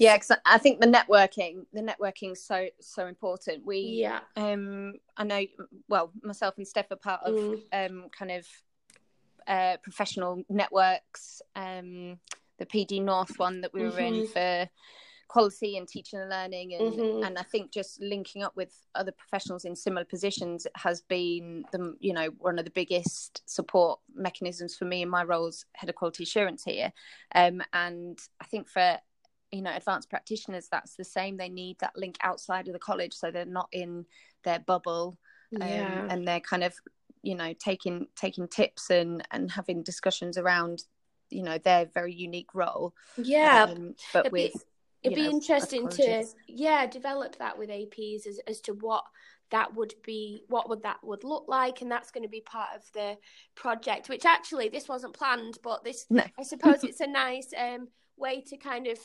yeah 0.00 0.14
because 0.16 0.30
i 0.46 0.58
think 0.58 0.80
the 0.80 0.86
networking 0.86 1.64
the 1.72 1.80
networking 1.80 2.30
is 2.32 2.44
so 2.44 2.68
so 2.80 3.06
important 3.06 3.64
we 3.66 3.78
Yeah. 4.06 4.20
um 4.36 4.92
i 5.16 5.24
know 5.24 5.42
well 5.88 6.12
myself 6.22 6.54
and 6.58 6.68
steph 6.68 6.92
are 6.92 6.96
part 6.96 7.22
of 7.24 7.34
Mm. 7.34 7.60
um 7.72 8.08
kind 8.10 8.30
of 8.30 8.46
uh 9.48 9.76
professional 9.82 10.42
networks 10.48 11.42
um 11.56 12.18
the 12.58 12.66
pd 12.66 13.02
north 13.02 13.38
one 13.38 13.60
that 13.62 13.72
we 13.72 13.82
were 13.82 13.98
in 13.98 14.22
Mhm. 14.22 14.28
for 14.28 14.70
quality 15.28 15.76
and 15.76 15.86
teaching 15.86 16.18
and 16.18 16.30
learning 16.30 16.74
and 16.74 16.92
Mhm. 16.94 17.26
and 17.26 17.38
i 17.38 17.42
think 17.42 17.70
just 17.70 18.00
linking 18.00 18.42
up 18.42 18.56
with 18.56 18.74
other 18.94 19.12
professionals 19.12 19.64
in 19.66 19.76
similar 19.76 20.04
positions 20.04 20.66
has 20.74 21.02
been 21.02 21.64
the 21.70 21.94
you 22.00 22.12
know 22.14 22.28
one 22.38 22.58
of 22.58 22.64
the 22.64 22.70
biggest 22.70 23.42
support 23.48 24.00
mechanisms 24.14 24.74
for 24.76 24.86
me 24.86 25.02
in 25.02 25.08
my 25.08 25.22
role 25.22 25.46
as 25.46 25.64
head 25.74 25.90
of 25.90 25.96
quality 25.96 26.22
assurance 26.24 26.64
here 26.64 26.92
um 27.34 27.62
and 27.72 28.18
i 28.40 28.44
think 28.46 28.68
for 28.68 28.98
you 29.52 29.62
know 29.62 29.74
advanced 29.74 30.10
practitioners 30.10 30.68
that's 30.70 30.94
the 30.96 31.04
same 31.04 31.36
they 31.36 31.48
need 31.48 31.78
that 31.78 31.96
link 31.96 32.16
outside 32.22 32.66
of 32.66 32.72
the 32.72 32.78
college 32.78 33.12
so 33.12 33.30
they're 33.30 33.44
not 33.44 33.68
in 33.72 34.04
their 34.44 34.58
bubble 34.60 35.18
um, 35.60 35.66
Yeah. 35.68 36.06
and 36.10 36.26
they're 36.26 36.40
kind 36.40 36.64
of 36.64 36.74
you 37.22 37.34
know 37.34 37.52
taking 37.54 38.06
taking 38.16 38.48
tips 38.48 38.90
and 38.90 39.26
and 39.30 39.50
having 39.50 39.82
discussions 39.82 40.38
around 40.38 40.84
you 41.30 41.42
know 41.42 41.58
their 41.58 41.84
very 41.86 42.14
unique 42.14 42.54
role 42.54 42.94
yeah. 43.18 43.64
um, 43.68 43.94
but 44.14 44.20
It'd 44.26 44.32
be- 44.32 44.44
with 44.54 44.64
It'd 45.02 45.16
be 45.16 45.24
know, 45.24 45.30
interesting 45.30 45.88
to 45.88 46.24
yeah 46.46 46.86
develop 46.86 47.36
that 47.38 47.58
with 47.58 47.70
APs 47.70 48.26
as 48.26 48.40
as 48.46 48.60
to 48.62 48.72
what 48.74 49.04
that 49.50 49.74
would 49.74 49.94
be 50.04 50.42
what 50.48 50.68
would 50.68 50.82
that 50.82 50.98
would 51.02 51.24
look 51.24 51.44
like 51.48 51.80
and 51.80 51.90
that's 51.90 52.10
going 52.10 52.22
to 52.22 52.28
be 52.28 52.40
part 52.40 52.68
of 52.76 52.82
the 52.92 53.16
project 53.54 54.08
which 54.08 54.26
actually 54.26 54.68
this 54.68 54.88
wasn't 54.88 55.14
planned 55.14 55.58
but 55.62 55.84
this 55.84 56.06
No. 56.10 56.24
I 56.38 56.42
suppose 56.42 56.82
it's 56.84 57.00
a 57.00 57.06
nice 57.06 57.50
um 57.56 57.88
way 58.16 58.42
to 58.48 58.56
kind 58.56 58.86
of 58.86 58.98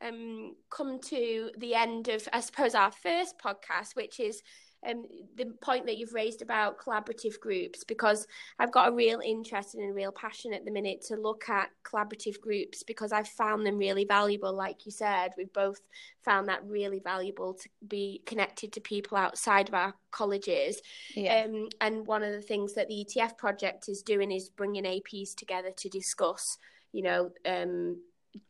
um 0.00 0.54
come 0.70 1.00
to 1.00 1.50
the 1.58 1.74
end 1.74 2.08
of 2.08 2.26
I 2.32 2.40
suppose 2.40 2.74
our 2.74 2.92
first 2.92 3.36
podcast 3.38 3.94
which 3.94 4.20
is 4.20 4.42
um, 4.88 5.04
the 5.36 5.46
point 5.60 5.86
that 5.86 5.98
you've 5.98 6.14
raised 6.14 6.42
about 6.42 6.78
collaborative 6.78 7.38
groups 7.40 7.84
because 7.84 8.26
I've 8.58 8.72
got 8.72 8.88
a 8.88 8.92
real 8.92 9.20
interest 9.20 9.74
and 9.74 9.90
a 9.90 9.92
real 9.92 10.12
passion 10.12 10.54
at 10.54 10.64
the 10.64 10.70
minute 10.70 11.02
to 11.08 11.16
look 11.16 11.48
at 11.48 11.70
collaborative 11.84 12.40
groups 12.40 12.82
because 12.82 13.12
I've 13.12 13.28
found 13.28 13.66
them 13.66 13.78
really 13.78 14.04
valuable. 14.04 14.52
Like 14.54 14.86
you 14.86 14.92
said, 14.92 15.32
we've 15.36 15.52
both 15.52 15.80
found 16.24 16.48
that 16.48 16.64
really 16.64 17.00
valuable 17.00 17.54
to 17.54 17.68
be 17.86 18.22
connected 18.24 18.72
to 18.72 18.80
people 18.80 19.16
outside 19.18 19.68
of 19.68 19.74
our 19.74 19.94
colleges. 20.10 20.80
yeah 21.14 21.44
Um, 21.44 21.68
and 21.80 22.06
one 22.06 22.22
of 22.22 22.32
the 22.32 22.42
things 22.42 22.74
that 22.74 22.88
the 22.88 23.04
ETF 23.04 23.36
project 23.36 23.88
is 23.88 24.02
doing 24.02 24.30
is 24.30 24.48
bringing 24.48 24.84
APs 24.84 25.34
together 25.34 25.70
to 25.76 25.88
discuss, 25.88 26.58
you 26.92 27.02
know, 27.02 27.30
um, 27.46 27.98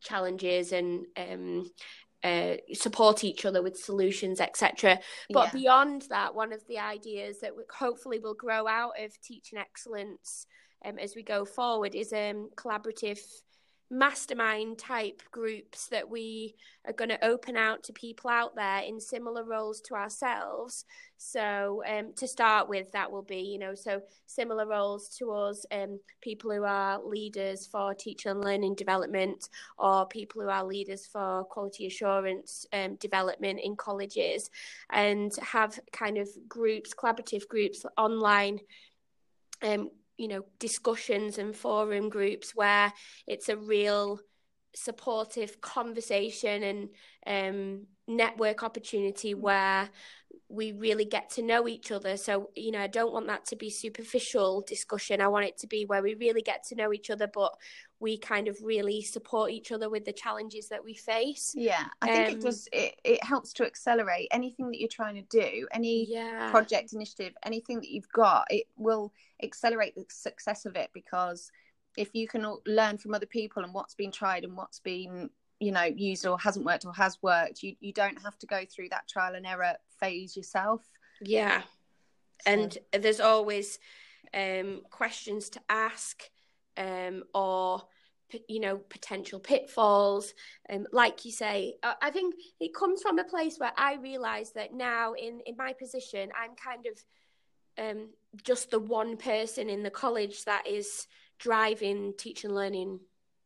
challenges 0.01 0.71
and 0.71 1.05
um, 1.17 1.69
uh, 2.23 2.55
support 2.73 3.23
each 3.23 3.45
other 3.45 3.61
with 3.61 3.77
solutions, 3.77 4.39
etc. 4.39 4.99
But 5.29 5.47
yeah. 5.47 5.59
beyond 5.59 6.05
that, 6.09 6.35
one 6.35 6.53
of 6.53 6.61
the 6.67 6.79
ideas 6.79 7.39
that 7.41 7.51
hopefully 7.73 8.19
will 8.19 8.35
grow 8.35 8.67
out 8.67 8.93
of 8.99 9.19
teaching 9.21 9.57
excellence 9.59 10.45
um, 10.85 10.97
as 10.99 11.15
we 11.15 11.23
go 11.23 11.45
forward 11.45 11.95
is 11.95 12.13
um, 12.13 12.49
collaborative 12.55 13.19
mastermind 13.91 14.77
type 14.77 15.21
groups 15.31 15.87
that 15.87 16.09
we 16.09 16.55
are 16.87 16.93
going 16.93 17.09
to 17.09 17.25
open 17.25 17.57
out 17.57 17.83
to 17.83 17.91
people 17.91 18.29
out 18.29 18.55
there 18.55 18.79
in 18.79 19.01
similar 19.01 19.43
roles 19.43 19.81
to 19.81 19.95
ourselves. 19.95 20.85
So 21.17 21.83
um, 21.85 22.13
to 22.15 22.25
start 22.25 22.69
with, 22.69 22.89
that 22.93 23.11
will 23.11 23.21
be, 23.21 23.41
you 23.41 23.59
know, 23.59 23.75
so 23.75 24.01
similar 24.25 24.65
roles 24.65 25.09
to 25.17 25.31
us, 25.31 25.65
um, 25.71 25.99
people 26.21 26.51
who 26.51 26.63
are 26.63 27.03
leaders 27.03 27.67
for 27.67 27.93
teacher 27.93 28.29
and 28.29 28.41
learning 28.41 28.75
development, 28.75 29.49
or 29.77 30.07
people 30.07 30.41
who 30.41 30.49
are 30.49 30.63
leaders 30.63 31.05
for 31.05 31.43
quality 31.43 31.85
assurance 31.85 32.65
um, 32.71 32.95
development 32.95 33.59
in 33.61 33.75
colleges, 33.75 34.49
and 34.89 35.35
have 35.41 35.77
kind 35.91 36.17
of 36.17 36.29
groups, 36.47 36.93
collaborative 36.93 37.45
groups, 37.49 37.85
online. 37.97 38.59
Um, 39.61 39.91
you 40.21 40.27
know, 40.27 40.45
discussions 40.59 41.39
and 41.39 41.55
forum 41.55 42.07
groups 42.07 42.53
where 42.53 42.93
it's 43.25 43.49
a 43.49 43.57
real 43.57 44.19
supportive 44.75 45.59
conversation 45.61 46.61
and 46.63 46.89
um, 47.25 47.87
network 48.07 48.61
opportunity 48.61 49.33
where 49.33 49.89
we 50.51 50.71
really 50.73 51.05
get 51.05 51.29
to 51.31 51.41
know 51.41 51.67
each 51.67 51.91
other. 51.91 52.17
So, 52.17 52.49
you 52.55 52.71
know, 52.71 52.81
I 52.81 52.87
don't 52.87 53.13
want 53.13 53.27
that 53.27 53.45
to 53.47 53.55
be 53.55 53.69
superficial 53.69 54.61
discussion. 54.67 55.21
I 55.21 55.27
want 55.27 55.45
it 55.45 55.57
to 55.59 55.67
be 55.67 55.85
where 55.85 56.01
we 56.03 56.13
really 56.15 56.41
get 56.41 56.63
to 56.65 56.75
know 56.75 56.91
each 56.93 57.09
other, 57.09 57.27
but 57.27 57.53
we 57.99 58.17
kind 58.17 58.47
of 58.47 58.57
really 58.63 59.01
support 59.01 59.51
each 59.51 59.71
other 59.71 59.89
with 59.89 60.05
the 60.05 60.13
challenges 60.13 60.69
that 60.69 60.83
we 60.83 60.95
face. 60.95 61.53
yeah 61.55 61.85
i 62.01 62.07
think 62.07 62.27
Um, 62.29 62.33
it 62.35 62.41
just 62.41 62.69
it, 62.73 62.95
it 63.03 63.23
helps 63.23 63.53
to 63.53 63.65
accelerate 63.65 64.27
anything 64.31 64.71
that 64.71 64.79
you're 64.79 64.89
trying 64.89 65.15
to 65.15 65.21
do 65.41 65.67
any 65.71 66.07
Yeah. 66.09 66.49
project 66.49 66.93
initiative 66.93 67.33
anything 67.43 67.77
that 67.77 67.89
you've 67.91 68.11
got 68.11 68.45
it 68.49 68.65
will 68.75 69.13
accelerate 69.43 69.93
the 69.95 70.05
success 70.09 70.65
of 70.65 70.75
it 70.75 70.89
because 70.93 71.51
if 71.97 72.09
you 72.15 72.27
can 72.27 72.43
learn 72.65 72.97
from 72.97 73.13
other 73.13 73.25
people 73.25 73.63
and 73.63 73.73
what's 73.73 73.95
been 73.95 74.11
tried 74.11 74.43
and 74.43 74.55
what's 74.57 74.79
been 74.79 75.29
you 75.61 75.71
know 75.71 75.83
used 75.83 76.25
or 76.25 76.37
hasn't 76.39 76.65
worked 76.65 76.85
or 76.85 76.93
has 76.93 77.17
worked 77.21 77.61
you, 77.63 77.75
you 77.79 77.93
don't 77.93 78.21
have 78.21 78.37
to 78.39 78.47
go 78.47 78.61
through 78.65 78.89
that 78.89 79.07
trial 79.07 79.35
and 79.35 79.45
error 79.45 79.75
phase 79.99 80.35
yourself 80.35 80.81
Yeah. 81.21 81.61
So- 81.61 82.51
and 82.51 82.77
there's 83.03 83.19
always 83.19 83.77
um, 84.33 84.81
questions 84.89 85.49
to 85.49 85.61
ask 85.69 86.23
um, 86.77 87.23
or 87.35 87.83
you 88.47 88.59
know 88.61 88.77
potential 88.77 89.39
pitfalls 89.39 90.33
um, 90.71 90.87
like 90.93 91.25
you 91.25 91.31
say 91.31 91.75
i 92.01 92.09
think 92.09 92.33
it 92.61 92.73
comes 92.73 93.01
from 93.01 93.19
a 93.19 93.25
place 93.25 93.57
where 93.57 93.73
i 93.77 93.95
realize 93.95 94.51
that 94.53 94.73
now 94.73 95.11
in 95.13 95.41
in 95.45 95.55
my 95.57 95.73
position 95.73 96.29
i'm 96.41 96.55
kind 96.55 96.85
of 96.87 96.95
um, 97.83 98.07
just 98.43 98.71
the 98.71 98.79
one 98.79 99.17
person 99.17 99.69
in 99.69 99.83
the 99.83 99.89
college 99.89 100.45
that 100.45 100.65
is 100.65 101.07
driving 101.39 102.13
teaching 102.17 102.51
learning 102.51 102.99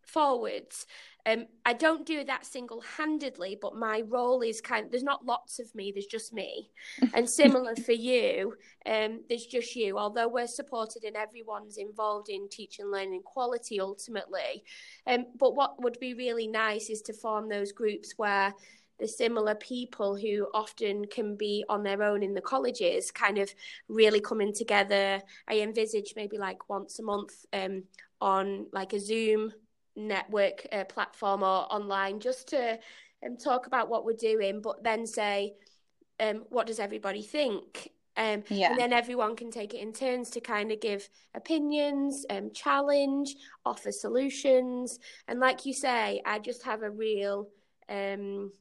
forwards 0.06 0.86
um, 1.28 1.48
I 1.66 1.74
don't 1.74 2.06
do 2.06 2.24
that 2.24 2.46
single 2.46 2.82
handedly, 2.82 3.58
but 3.60 3.76
my 3.76 4.04
role 4.08 4.42
is 4.42 4.62
kind 4.62 4.86
of, 4.86 4.92
there's 4.92 5.04
not 5.04 5.26
lots 5.26 5.60
of 5.60 5.74
me, 5.74 5.92
there's 5.92 6.06
just 6.06 6.34
me. 6.34 6.70
and 7.14 7.28
similar 7.28 7.76
for 7.76 7.94
you, 7.94 8.54
um, 8.86 9.22
there's 9.28 9.46
just 9.46 9.76
you. 9.76 9.98
Although 9.98 10.28
we're 10.28 10.48
supported 10.48 11.04
and 11.04 11.16
everyone's 11.16 11.78
involved 11.78 12.30
in 12.30 12.48
teaching, 12.50 12.92
learning, 12.92 13.24
quality 13.24 13.80
ultimately. 13.80 14.64
Um, 15.08 15.26
but 15.40 15.56
what 15.56 15.82
would 15.82 16.00
be 16.00 16.14
really 16.14 16.48
nice 16.48 16.90
is 16.90 17.02
to 17.04 17.14
form 17.14 17.50
those 17.50 17.72
groups 17.72 18.14
where 18.18 18.54
the 19.00 19.08
similar 19.08 19.56
people 19.56 20.16
who 20.16 20.48
often 20.54 21.06
can 21.08 21.36
be 21.36 21.66
on 21.68 21.84
their 21.84 22.02
own 22.04 22.24
in 22.24 22.34
the 22.34 22.40
colleges 22.40 23.12
kind 23.12 23.40
of 23.40 23.54
really 23.90 24.22
coming 24.22 24.54
together. 24.54 25.22
I 25.50 25.60
envisage 25.60 26.14
maybe 26.16 26.38
like 26.38 26.70
once 26.70 27.00
a 27.00 27.04
month 27.04 27.34
um, 27.52 27.84
on 28.22 28.68
like 28.72 28.94
a 28.94 29.00
Zoom 29.00 29.52
network 29.96 30.68
uh, 30.72 30.84
platform 30.86 31.44
or 31.44 31.72
online 31.74 32.20
just 32.20 32.50
to 32.50 32.80
um, 33.26 33.38
talk 33.38 33.68
about 33.68 33.90
what 33.90 34.06
we're 34.06 34.14
doing, 34.14 34.62
but 34.62 34.84
then 34.84 35.06
say, 35.06 35.54
um, 36.20 36.44
what 36.50 36.68
does 36.68 36.80
everybody 36.80 37.22
think? 37.22 37.92
Um, 38.18 38.44
yeah. 38.50 38.72
And 38.72 38.80
then 38.80 38.94
everyone 38.94 39.36
can 39.36 39.52
take 39.52 39.74
it 39.74 39.82
in 39.82 39.92
turns 39.92 40.30
to 40.32 40.40
kind 40.40 40.72
of 40.72 40.80
give 40.80 41.10
opinions, 41.34 42.26
um, 42.30 42.52
challenge, 42.54 43.36
offer 43.66 43.92
solutions. 43.92 45.00
And 45.28 45.40
like 45.40 45.66
you 45.66 45.74
say, 45.74 46.22
I 46.26 46.40
just 46.40 46.64
have 46.64 46.82
a 46.82 46.90
real, 46.90 47.50
um, 47.90 48.52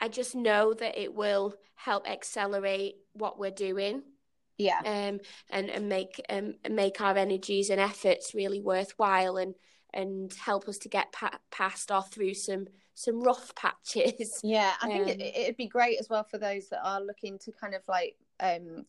I 0.00 0.08
just 0.08 0.34
know 0.34 0.74
that 0.74 0.98
it 0.98 1.14
will 1.14 1.54
help 1.74 2.08
accelerate 2.08 2.96
what 3.14 3.38
we're 3.38 3.50
doing. 3.50 4.02
Yeah. 4.58 4.80
Um, 4.84 5.20
and, 5.50 5.70
and 5.70 5.88
make 5.88 6.20
um, 6.28 6.54
make 6.70 7.00
our 7.00 7.16
energies 7.16 7.70
and 7.70 7.80
efforts 7.80 8.34
really 8.34 8.60
worthwhile 8.60 9.36
and 9.36 9.54
and 9.94 10.32
help 10.34 10.68
us 10.68 10.76
to 10.78 10.88
get 10.88 11.12
pa- 11.12 11.38
past 11.50 11.90
or 11.90 12.02
through 12.02 12.34
some 12.34 12.66
some 12.94 13.22
rough 13.22 13.54
patches. 13.56 14.40
Yeah, 14.42 14.72
I 14.82 14.88
think 14.88 15.02
um, 15.08 15.20
it, 15.20 15.46
would 15.46 15.56
be 15.56 15.68
great 15.68 15.98
as 15.98 16.08
well 16.08 16.24
for 16.24 16.38
those 16.38 16.68
that 16.68 16.80
are 16.84 17.00
looking 17.00 17.38
to 17.40 17.52
kind 17.52 17.74
of 17.74 17.82
like 17.88 18.16
um, 18.40 18.84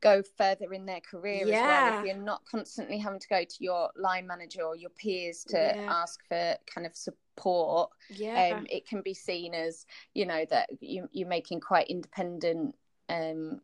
go 0.00 0.22
further 0.36 0.72
in 0.72 0.86
their 0.86 1.00
career 1.00 1.46
yeah. 1.46 1.56
as 1.56 1.62
well. 1.62 1.98
If 1.98 2.06
you're 2.06 2.24
not 2.24 2.42
constantly 2.50 2.98
having 2.98 3.20
to 3.20 3.28
go 3.28 3.42
to 3.42 3.56
your 3.60 3.90
line 3.96 4.26
manager 4.26 4.62
or 4.62 4.76
your 4.76 4.90
peers 4.90 5.44
to 5.48 5.56
yeah. 5.56 5.86
ask 5.90 6.20
for 6.28 6.54
kind 6.72 6.86
of 6.86 6.94
support, 6.94 7.90
yeah, 8.10 8.56
um, 8.56 8.66
it 8.70 8.86
can 8.86 9.02
be 9.02 9.14
seen 9.14 9.54
as 9.54 9.86
you 10.14 10.26
know 10.26 10.44
that 10.50 10.68
you, 10.80 11.08
you're 11.12 11.28
making 11.28 11.60
quite 11.60 11.88
independent 11.88 12.74
um, 13.08 13.60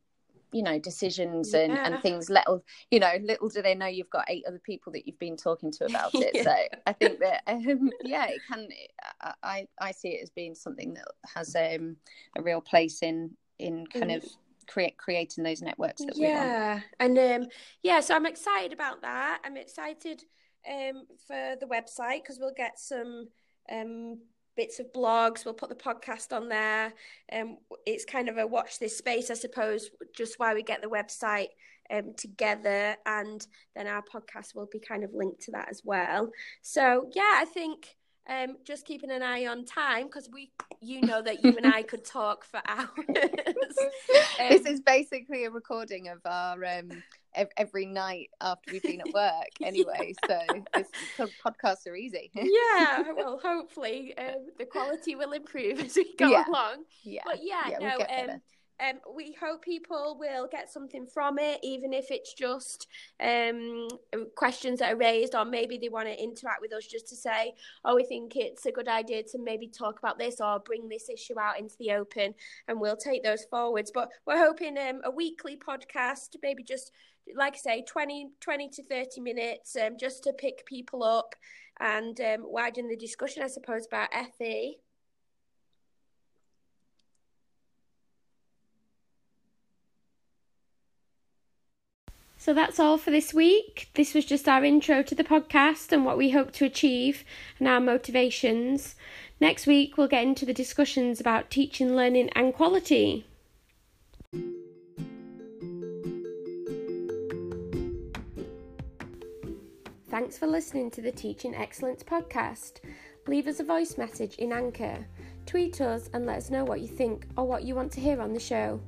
you 0.53 0.63
know 0.63 0.79
decisions 0.79 1.55
and 1.55 1.73
yeah. 1.73 1.87
and 1.87 2.03
things 2.03 2.29
little 2.29 2.63
you 2.91 3.01
know 3.01 3.13
little 3.23 3.49
do 3.49 3.63
they 3.63 3.75
know 3.75 3.87
you've 3.87 4.11
got 4.11 4.25
eight 4.29 4.45
other 4.47 4.61
people 4.61 4.93
that 4.93 5.07
you've 5.07 5.19
been 5.19 5.37
talking 5.37 5.71
to 5.71 5.85
about 5.89 6.15
it 6.15 6.31
yeah. 6.35 6.43
so 6.43 6.55
i 6.87 6.93
think 6.93 7.19
that 7.19 7.43
um, 7.47 7.91
yeah 8.05 8.27
it 8.27 8.41
can 8.51 8.69
i 9.43 9.67
i 9.81 9.91
see 9.91 10.11
it 10.11 10.23
as 10.23 10.31
being 10.31 10.55
something 10.55 10.95
that 10.95 11.07
has 11.35 11.57
um, 11.57 11.97
a 12.37 12.43
real 12.43 12.61
place 12.61 13.03
in 13.03 13.31
in 13.59 13.87
kind 13.87 14.11
mm. 14.11 14.17
of 14.17 14.25
create 14.69 14.97
creating 14.97 15.43
those 15.43 15.63
networks 15.63 16.05
that 16.05 16.15
we 16.17 16.25
have. 16.25 16.47
yeah 16.47 16.81
and 17.01 17.19
um 17.19 17.49
yeah 17.83 18.01
so 18.01 18.15
i'm 18.15 18.27
excited 18.27 18.73
about 18.73 19.03
that 19.03 19.41
i'm 19.45 19.57
excited 19.57 20.23
um 20.71 21.05
for 21.27 21.57
the 21.61 21.67
website 21.67 22.23
because 22.23 22.39
we'll 22.39 22.55
get 22.57 22.79
some 22.79 23.29
um 23.71 24.19
bits 24.57 24.79
of 24.79 24.93
blogs. 24.93 25.45
We'll 25.45 25.55
put 25.55 25.69
the 25.69 25.75
podcast 25.75 26.35
on 26.35 26.49
there. 26.49 26.93
Um, 27.33 27.59
it's 27.87 28.05
kind 28.05 28.29
of 28.29 28.39
a 28.39 28.47
watch 28.47 28.79
this 28.79 28.97
space, 28.97 29.31
I 29.31 29.35
suppose, 29.35 29.91
just 30.15 30.39
while 30.39 30.55
we 30.55 30.63
get 30.63 30.83
the 30.83 30.89
website 30.89 31.49
um, 31.91 32.15
together, 32.17 32.97
and 33.07 33.47
then 33.75 33.87
our 33.87 34.03
podcast 34.03 34.55
will 34.55 34.69
be 34.71 34.79
kind 34.79 35.05
of 35.05 35.15
linked 35.15 35.43
to 35.43 35.53
that 35.53 35.69
as 35.71 35.83
well. 35.85 36.31
So 36.63 37.11
yeah, 37.15 37.35
I 37.37 37.45
think 37.45 37.97
um, 38.29 38.57
just 38.65 38.87
keeping 38.87 39.11
an 39.11 39.23
eye 39.23 39.47
on 39.47 39.65
time 39.65 40.07
because 40.07 40.29
we, 40.33 40.53
you 40.81 41.01
know, 41.03 41.23
that 41.23 41.45
you 41.45 41.57
and 41.57 41.67
I 41.67 41.83
could 41.83 42.05
talk 42.05 42.45
for 42.45 42.61
hours. 42.67 42.89
um, 43.09 44.49
this 44.49 44.67
is 44.67 44.81
basically 44.81 45.45
a 45.45 45.51
recording 45.51 46.09
of 46.09 46.21
our 46.25 46.65
um, 46.65 47.03
every 47.57 47.87
night 47.87 48.31
after 48.41 48.73
we've 48.73 48.83
been 48.83 49.01
at 49.01 49.13
work 49.15 49.49
anyway 49.63 50.15
yeah. 50.29 50.83
so 51.17 51.27
podcasts 51.45 51.87
are 51.87 51.97
easy 51.97 52.31
yeah 52.35 53.03
well 53.17 53.41
hopefully 53.43 54.15
um, 54.19 54.47
the 54.59 54.65
quality 54.65 55.15
will 55.15 55.33
improve 55.33 55.81
as 55.81 55.97
we 55.97 56.15
go 56.17 56.29
yeah. 56.29 56.45
along 56.49 56.85
yeah 57.03 57.23
but 57.25 57.39
yeah, 57.43 57.69
yeah 57.69 57.79
no 57.79 58.33
um, 58.33 58.41
um, 58.81 59.01
we 59.15 59.37
hope 59.41 59.63
people 59.63 60.17
will 60.19 60.49
get 60.51 60.71
something 60.71 61.07
from 61.07 61.39
it, 61.39 61.61
even 61.63 61.93
if 61.93 62.11
it's 62.11 62.35
just 62.35 62.87
um, 63.21 63.89
questions 64.37 64.79
that 64.81 64.93
are 64.93 64.97
raised, 64.97 65.35
or 65.35 65.45
maybe 65.45 65.79
they 65.79 65.89
want 65.89 66.09
to 66.09 66.23
interact 66.23 66.61
with 66.61 66.73
us 66.73 66.87
just 66.87 67.09
to 67.09 67.17
say, 67.17 67.55
oh, 67.85 67.97
we 67.97 68.05
think 68.05 68.37
it's 68.37 68.67
a 68.67 68.73
good 68.73 68.89
idea 68.89 69.23
to 69.23 69.39
maybe 69.39 69.69
talk 69.69 69.99
about 69.99 70.19
this 70.19 70.41
or 70.41 70.61
bring 70.61 70.89
this 70.89 71.09
issue 71.09 71.39
out 71.39 71.59
into 71.59 71.75
the 71.79 71.93
open, 71.93 72.35
and 72.69 72.81
we'll 72.81 72.97
take 72.97 73.23
those 73.23 73.45
forwards. 73.51 73.91
But 73.93 74.11
we're 74.27 74.45
hoping 74.45 74.77
um, 74.79 75.01
a 75.05 75.11
weekly 75.11 75.57
podcast, 75.57 76.37
maybe 76.43 76.63
just 76.63 76.93
like 77.37 77.55
I 77.55 77.59
say, 77.59 77.85
20, 77.87 78.31
20 78.41 78.69
to 78.71 78.83
30 78.83 79.21
minutes 79.21 79.77
um, 79.77 79.97
just 79.99 80.25
to 80.25 80.33
pick 80.33 80.67
people 80.67 81.05
up 81.05 81.35
and 81.81 82.21
um, 82.21 82.41
widen 82.45 82.89
the 82.89 82.97
discussion, 82.97 83.43
I 83.43 83.49
suppose, 83.49 83.87
about 83.87 84.09
FE. 84.39 84.79
So 92.43 92.53
that's 92.53 92.81
all 92.81 92.99
for 92.99 93.13
this 93.13 93.33
week. 93.33 93.89
This 93.95 94.15
was 94.15 94.25
just 94.25 94.49
our 94.49 94.65
intro 94.65 95.01
to 95.05 95.15
the 95.15 95.23
podcast 95.23 95.93
and 95.93 96.05
what 96.05 96.19
we 96.19 96.31
hope 96.31 96.51
to 96.55 96.65
achieve 96.65 97.23
and 97.61 97.69
our 97.69 97.79
motivations. 97.79 98.97
Next 99.41 99.65
week, 99.65 99.97
we'll 99.97 100.09
get 100.09 100.25
into 100.25 100.45
the 100.45 100.53
discussions 100.53 101.21
about 101.21 101.53
teaching, 101.53 101.95
learning, 101.95 102.31
and 102.31 102.53
quality. 102.53 103.27
Thanks 110.11 110.37
for 110.37 110.49
listening 110.49 110.91
to 110.91 111.01
the 111.01 111.13
Teaching 111.13 111.55
Excellence 111.55 112.03
podcast. 112.03 112.81
Leave 113.29 113.47
us 113.47 113.61
a 113.61 113.65
voice 113.65 113.97
message 113.97 114.35
in 114.35 114.53
Anchor. 114.53 115.07
Tweet 115.47 115.81
us 115.81 116.11
and 116.13 116.27
let 116.27 116.39
us 116.39 116.51
know 116.51 116.65
what 116.65 116.81
you 116.81 116.89
think 116.89 117.29
or 117.37 117.47
what 117.47 117.63
you 117.63 117.77
want 117.77 117.93
to 117.93 118.01
hear 118.01 118.21
on 118.21 118.33
the 118.33 118.41
show. 118.41 118.81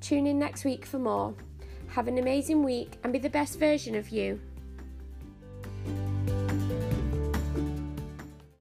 Tune 0.00 0.26
in 0.26 0.38
next 0.38 0.64
week 0.64 0.86
for 0.86 0.98
more. 0.98 1.34
Have 1.90 2.06
an 2.06 2.18
amazing 2.18 2.62
week 2.62 2.98
and 3.02 3.12
be 3.12 3.18
the 3.18 3.30
best 3.30 3.58
version 3.58 3.94
of 3.94 4.10
you. 4.10 4.40